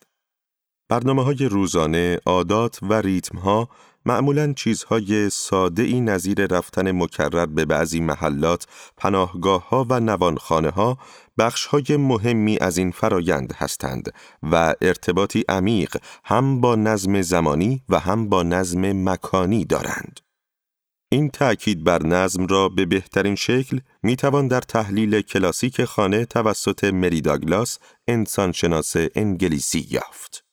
برنامه 0.88 1.24
های 1.24 1.44
روزانه، 1.44 2.20
عادات 2.26 2.78
و 2.82 2.92
ریتم 2.94 3.38
ها 3.38 3.68
معمولا 4.06 4.52
چیزهای 4.52 5.30
ساده 5.30 5.82
ای 5.82 6.00
نظیر 6.00 6.46
رفتن 6.46 6.92
مکرر 6.92 7.46
به 7.46 7.64
بعضی 7.64 8.00
محلات، 8.00 8.66
پناهگاه 8.96 9.68
ها 9.68 9.86
و 9.90 10.00
نوانخانه 10.00 10.70
ها 10.70 10.98
بخش 11.38 11.66
های 11.66 11.96
مهمی 11.96 12.58
از 12.60 12.78
این 12.78 12.90
فرایند 12.90 13.52
هستند 13.56 14.14
و 14.42 14.74
ارتباطی 14.80 15.44
عمیق 15.48 15.96
هم 16.24 16.60
با 16.60 16.74
نظم 16.74 17.22
زمانی 17.22 17.82
و 17.88 17.98
هم 17.98 18.28
با 18.28 18.42
نظم 18.42 19.08
مکانی 19.08 19.64
دارند. 19.64 20.20
این 21.12 21.30
تأکید 21.30 21.84
بر 21.84 22.06
نظم 22.06 22.46
را 22.46 22.68
به 22.68 22.86
بهترین 22.86 23.34
شکل 23.34 23.80
می 24.02 24.16
توان 24.16 24.48
در 24.48 24.60
تحلیل 24.60 25.20
کلاسیک 25.20 25.84
خانه 25.84 26.24
توسط 26.24 26.84
مری 26.84 27.20
داگلاس 27.20 27.78
انسانشناس 28.08 28.94
انگلیسی 29.14 29.86
یافت. 29.90 30.44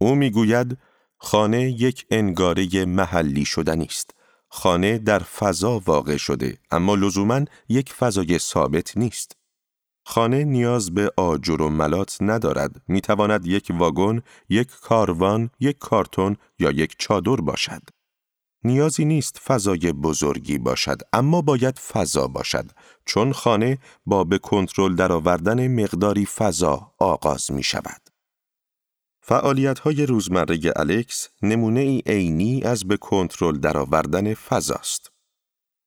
او 0.00 0.14
می‌گوید 0.14 0.78
خانه 1.18 1.70
یک 1.70 2.06
انگاره 2.10 2.84
محلی 2.84 3.44
شدنی 3.44 3.84
است. 3.84 4.10
خانه 4.48 4.98
در 4.98 5.18
فضا 5.18 5.82
واقع 5.86 6.16
شده 6.16 6.58
اما 6.70 6.94
لزوما 6.94 7.44
یک 7.68 7.92
فضای 7.92 8.38
ثابت 8.38 8.96
نیست. 8.96 9.36
خانه 10.04 10.44
نیاز 10.44 10.94
به 10.94 11.12
آجر 11.16 11.62
و 11.62 11.68
ملات 11.68 12.16
ندارد. 12.20 12.82
می 12.88 13.00
تواند 13.00 13.46
یک 13.46 13.68
واگن، 13.70 14.22
یک 14.48 14.68
کاروان، 14.80 15.50
یک 15.60 15.78
کارتون 15.78 16.36
یا 16.58 16.70
یک 16.70 16.94
چادر 16.98 17.36
باشد. 17.36 17.82
نیازی 18.64 19.04
نیست 19.04 19.38
فضای 19.38 19.92
بزرگی 19.92 20.58
باشد 20.58 21.00
اما 21.12 21.42
باید 21.42 21.78
فضا 21.78 22.26
باشد 22.26 22.70
چون 23.04 23.32
خانه 23.32 23.78
با 24.06 24.24
به 24.24 24.38
کنترل 24.38 24.94
درآوردن 24.94 25.82
مقداری 25.82 26.26
فضا 26.26 26.92
آغاز 26.98 27.50
می 27.50 27.62
شود. 27.62 28.05
فعالیت 29.28 29.78
های 29.78 30.06
روزمره 30.06 30.58
الکس 30.76 31.28
نمونه 31.42 31.80
ای 31.80 32.02
عینی 32.06 32.62
از 32.62 32.84
به 32.84 32.96
کنترل 32.96 33.58
درآوردن 33.58 34.34
فضاست. 34.34 35.10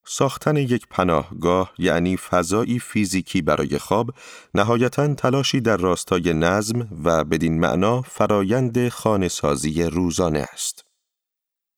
ساختن 0.06 0.58
یک 0.58 0.88
پناهگاه 0.89 1.73
یعنی 1.78 2.17
فضایی 2.17 2.80
فیزیکی 2.80 3.41
برای 3.41 3.78
خواب 3.78 4.12
نهایتا 4.54 5.13
تلاشی 5.13 5.62
در 5.62 5.78
راستای 5.78 6.34
نظم 6.34 6.88
و 7.04 7.23
بدین 7.23 7.60
معنا 7.60 8.02
فرایند 8.02 8.89
خانه‌سازی 8.89 9.84
روزانه 9.84 10.45
است. 10.54 10.88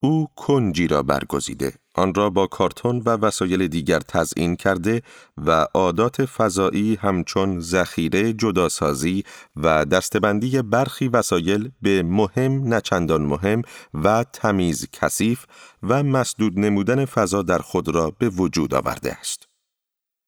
او 0.04 0.28
کنجی 0.36 0.88
را 0.88 1.04
برگزیده، 1.04 1.74
آن 1.96 2.14
را 2.14 2.30
با 2.30 2.48
کارتون 2.48 3.02
و 3.06 3.10
وسایل 3.10 3.68
دیگر 3.68 4.00
تزئین 4.00 4.56
کرده 4.56 5.02
و 5.38 5.68
عادات 5.74 6.26
فضایی 6.26 6.96
همچون 6.96 7.60
ذخیره 7.60 8.34
جداسازی 8.34 9.24
و 9.56 9.86
دستبندی 9.86 10.62
برخی 10.62 11.08
وسایل 11.08 11.72
به 11.82 12.04
مهم 12.04 12.74
نچندان 12.74 13.22
مهم 13.22 13.62
و 13.94 14.26
تمیز 14.34 14.88
کثیف 14.94 15.46
و 15.84 16.04
مسدود 16.04 16.60
نمودن 16.60 17.06
فضا 17.06 17.42
در 17.42 17.60
خود 17.60 17.90
را 17.90 18.12
به 18.20 18.30
وجود 18.30 18.74
آورده 18.74 19.14
است. 19.14 19.48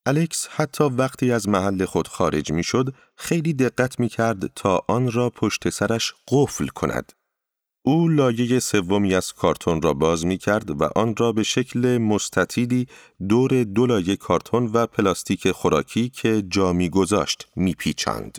الکس 0.06 0.48
حتی 0.48 0.84
وقتی 0.84 1.32
از 1.32 1.50
محل 1.50 1.86
خود 1.86 2.08
خارج 2.08 2.52
می 2.52 2.64
شد 2.64 2.94
خیلی 3.16 3.54
دقت 3.54 4.00
می 4.00 4.10
کرد 4.10 4.54
تا 4.56 4.82
آن 4.88 5.12
را 5.12 5.30
پشت 5.30 5.70
سرش 5.70 6.14
قفل 6.28 6.68
کند 6.68 7.14
او 7.86 8.08
لایه 8.08 8.60
سومی 8.60 9.16
از 9.16 9.34
کارتون 9.34 9.82
را 9.82 9.94
باز 9.94 10.26
می 10.26 10.38
کرد 10.38 10.82
و 10.82 10.90
آن 10.96 11.16
را 11.16 11.32
به 11.32 11.44
شکل 11.44 11.98
مستطیلی 11.98 12.88
دور 13.30 13.64
دو 13.64 13.86
لایه 13.86 14.16
کارتون 14.16 14.66
و 14.74 14.88
پلاستیک 14.88 15.52
خوراکی 15.52 16.10
که 16.10 16.44
جا 16.50 16.74
می 16.74 16.90
گذاشت 16.90 17.48
می 17.56 17.74
پیچند. 17.74 18.38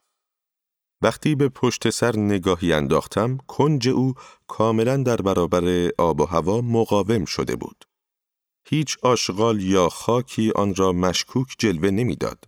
وقتی 1.03 1.35
به 1.35 1.49
پشت 1.49 1.91
سر 1.91 2.17
نگاهی 2.17 2.73
انداختم، 2.73 3.39
کنج 3.47 3.89
او 3.89 4.15
کاملا 4.47 4.97
در 4.97 5.17
برابر 5.17 5.91
آب 5.99 6.21
و 6.21 6.25
هوا 6.25 6.61
مقاوم 6.61 7.25
شده 7.25 7.57
بود. 7.57 7.85
هیچ 8.69 8.97
آشغال 9.03 9.63
یا 9.63 9.89
خاکی 9.89 10.51
آن 10.51 10.75
را 10.75 10.93
مشکوک 10.93 11.55
جلوه 11.59 11.91
نمی‌داد. 11.91 12.45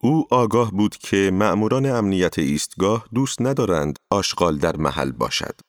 او 0.00 0.26
آگاه 0.30 0.70
بود 0.70 0.96
که 0.96 1.30
مأموران 1.32 1.86
امنیت 1.86 2.38
ایستگاه 2.38 3.06
دوست 3.14 3.42
ندارند 3.42 3.96
آشغال 4.10 4.58
در 4.58 4.76
محل 4.76 5.12
باشد. 5.12 5.60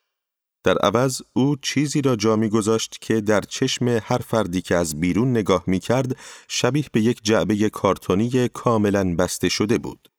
در 0.66 0.78
عوض 0.78 1.22
او 1.34 1.56
چیزی 1.56 2.02
را 2.02 2.16
جا 2.16 2.36
می 2.36 2.50
گذاشت 2.50 2.98
که 3.02 3.22
در 3.22 3.42
چشم 3.42 3.88
هر 3.88 4.18
فردی 4.18 4.62
که 4.62 4.76
از 4.76 5.00
بیرون 5.00 5.32
نگاه 5.32 5.64
می 5.68 5.80
کرد 5.80 6.18
شبیه 6.48 6.86
به 6.92 7.02
یک 7.02 7.24
جعبه 7.24 7.70
کارتونی 7.70 8.48
کاملا 8.48 9.16
بسته 9.16 9.50
شده 9.50 9.78
بود. 9.78 10.10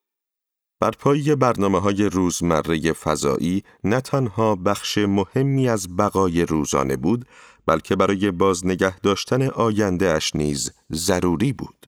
بر 0.80 0.90
پایی 0.90 1.34
برنامه 1.34 1.80
های 1.80 2.04
روزمره 2.04 2.92
فضایی 2.92 3.62
نه 3.84 4.00
تنها 4.00 4.54
بخش 4.54 4.98
مهمی 4.98 5.68
از 5.68 5.96
بقای 5.96 6.42
روزانه 6.42 6.96
بود 6.96 7.24
بلکه 7.66 7.96
برای 7.96 8.30
بازنگه 8.30 8.98
داشتن 8.98 9.42
آینده 9.42 10.18
نیز 10.34 10.72
ضروری 10.92 11.52
بود. 11.52 11.85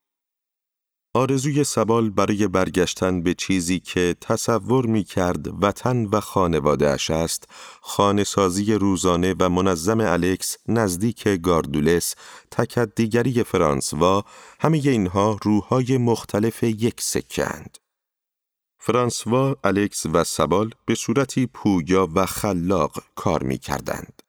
آرزوی 1.14 1.64
سبال 1.64 2.10
برای 2.10 2.48
برگشتن 2.48 3.22
به 3.22 3.34
چیزی 3.34 3.80
که 3.80 4.16
تصور 4.20 4.86
می 4.86 5.04
کرد 5.04 5.64
وطن 5.64 6.04
و 6.04 6.20
خانواده 6.20 6.90
اش 6.90 7.10
است، 7.10 7.48
خانه 7.80 8.24
سازی 8.24 8.74
روزانه 8.74 9.34
و 9.40 9.48
منظم 9.48 10.00
الکس 10.00 10.56
نزدیک 10.68 11.28
گاردولس، 11.28 12.14
تکت 12.50 12.94
دیگری 12.94 13.42
فرانسوا، 13.42 14.24
همه 14.60 14.78
اینها 14.84 15.38
روحای 15.42 15.98
مختلف 15.98 16.62
یک 16.62 17.00
سکند. 17.00 17.78
فرانسوا، 18.78 19.56
الکس 19.64 20.06
و 20.06 20.24
سبال 20.24 20.70
به 20.86 20.94
صورتی 20.94 21.46
پویا 21.46 22.08
و 22.14 22.26
خلاق 22.26 23.02
کار 23.14 23.42
می 23.42 23.58
کردند. 23.58 24.22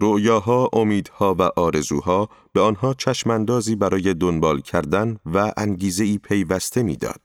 رؤیاها، 0.00 0.70
امیدها 0.72 1.34
و 1.38 1.42
آرزوها 1.42 2.28
به 2.52 2.60
آنها 2.60 2.94
چشماندازی 2.94 3.76
برای 3.76 4.14
دنبال 4.14 4.60
کردن 4.60 5.16
و 5.26 5.52
انگیزه 5.56 6.04
ای 6.04 6.18
پیوسته 6.18 6.82
می‌داد. 6.82 7.20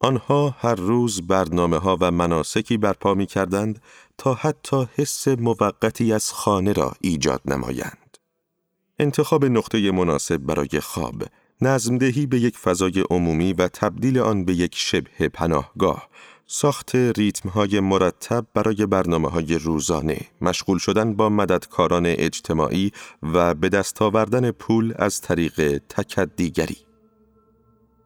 آنها 0.00 0.56
هر 0.58 0.74
روز 0.74 1.26
برنامه 1.26 1.78
ها 1.78 1.98
و 2.00 2.10
مناسکی 2.10 2.76
برپا 2.76 3.14
می 3.14 3.26
کردند 3.26 3.82
تا 4.18 4.34
حتی 4.34 4.86
حس 4.94 5.28
موقتی 5.28 6.12
از 6.12 6.32
خانه 6.32 6.72
را 6.72 6.92
ایجاد 7.00 7.40
نمایند. 7.44 8.18
انتخاب 8.98 9.44
نقطه 9.44 9.90
مناسب 9.90 10.36
برای 10.36 10.80
خواب، 10.82 11.22
نظمدهی 11.60 12.26
به 12.26 12.40
یک 12.40 12.58
فضای 12.58 13.04
عمومی 13.10 13.52
و 13.52 13.68
تبدیل 13.68 14.18
آن 14.18 14.44
به 14.44 14.54
یک 14.54 14.74
شبه 14.74 15.28
پناهگاه، 15.28 16.08
ساخت 16.56 16.94
ریتم 16.94 17.48
های 17.48 17.80
مرتب 17.80 18.46
برای 18.54 18.86
برنامه 18.86 19.28
های 19.28 19.54
روزانه، 19.54 20.20
مشغول 20.40 20.78
شدن 20.78 21.14
با 21.14 21.28
مددکاران 21.28 22.06
اجتماعی 22.06 22.92
و 23.22 23.54
به 23.54 23.68
دست 23.68 24.02
آوردن 24.02 24.50
پول 24.50 24.94
از 24.96 25.20
طریق 25.20 25.78
تکدیگری. 25.88 26.76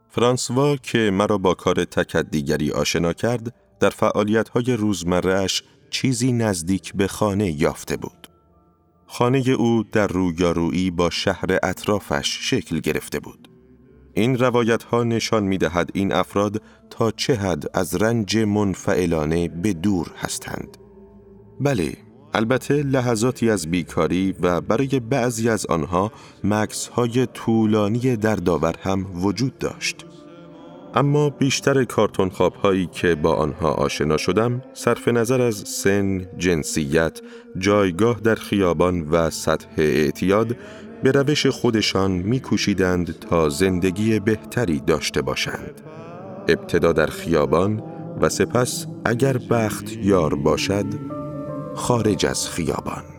فرانسوا 0.08 0.76
که 0.76 1.10
مرا 1.12 1.38
با 1.38 1.54
کار 1.54 1.84
تکدیگری 1.84 2.70
آشنا 2.72 3.12
کرد، 3.12 3.54
در 3.80 3.90
فعالیت 3.90 4.48
های 4.48 4.76
روزمرهش 4.76 5.62
چیزی 5.90 6.32
نزدیک 6.32 6.94
به 6.94 7.06
خانه 7.06 7.50
یافته 7.62 7.96
بود. 7.96 8.28
خانه 9.06 9.38
او 9.38 9.84
در 9.92 10.06
رویارویی 10.06 10.90
با 10.90 11.10
شهر 11.10 11.58
اطرافش 11.62 12.38
شکل 12.50 12.80
گرفته 12.80 13.20
بود. 13.20 13.47
این 14.18 14.38
روایت 14.38 14.82
ها 14.82 15.04
نشان 15.04 15.44
می 15.44 15.58
دهد 15.58 15.90
این 15.94 16.12
افراد 16.12 16.62
تا 16.90 17.10
چه 17.10 17.34
حد 17.34 17.64
از 17.74 18.02
رنج 18.02 18.38
منفعلانه 18.38 19.48
به 19.48 19.72
دور 19.72 20.10
هستند. 20.16 20.76
بله، 21.60 21.96
البته 22.34 22.74
لحظاتی 22.74 23.50
از 23.50 23.70
بیکاری 23.70 24.34
و 24.40 24.60
برای 24.60 25.00
بعضی 25.00 25.48
از 25.48 25.66
آنها 25.66 26.12
مکس 26.44 26.86
های 26.86 27.26
طولانی 27.26 28.16
دردآور 28.16 28.74
هم 28.82 29.06
وجود 29.24 29.58
داشت. 29.58 30.06
اما 30.94 31.30
بیشتر 31.30 31.84
کارتون 31.84 32.28
خواب 32.28 32.54
هایی 32.54 32.86
که 32.86 33.14
با 33.14 33.34
آنها 33.34 33.70
آشنا 33.70 34.16
شدم 34.16 34.62
صرف 34.74 35.08
نظر 35.08 35.40
از 35.40 35.54
سن، 35.54 36.26
جنسیت، 36.38 37.20
جایگاه 37.58 38.20
در 38.20 38.34
خیابان 38.34 39.08
و 39.10 39.30
سطح 39.30 39.68
اعتیاد 39.76 40.56
به 41.02 41.12
روش 41.12 41.46
خودشان 41.46 42.10
میکوشیدند 42.10 43.18
تا 43.18 43.48
زندگی 43.48 44.20
بهتری 44.20 44.80
داشته 44.80 45.22
باشند. 45.22 45.80
ابتدا 46.48 46.92
در 46.92 47.06
خیابان 47.06 47.82
و 48.20 48.28
سپس 48.28 48.86
اگر 49.04 49.38
بخت 49.38 49.92
یار 50.02 50.34
باشد 50.34 50.86
خارج 51.74 52.26
از 52.26 52.48
خیابان. 52.48 53.17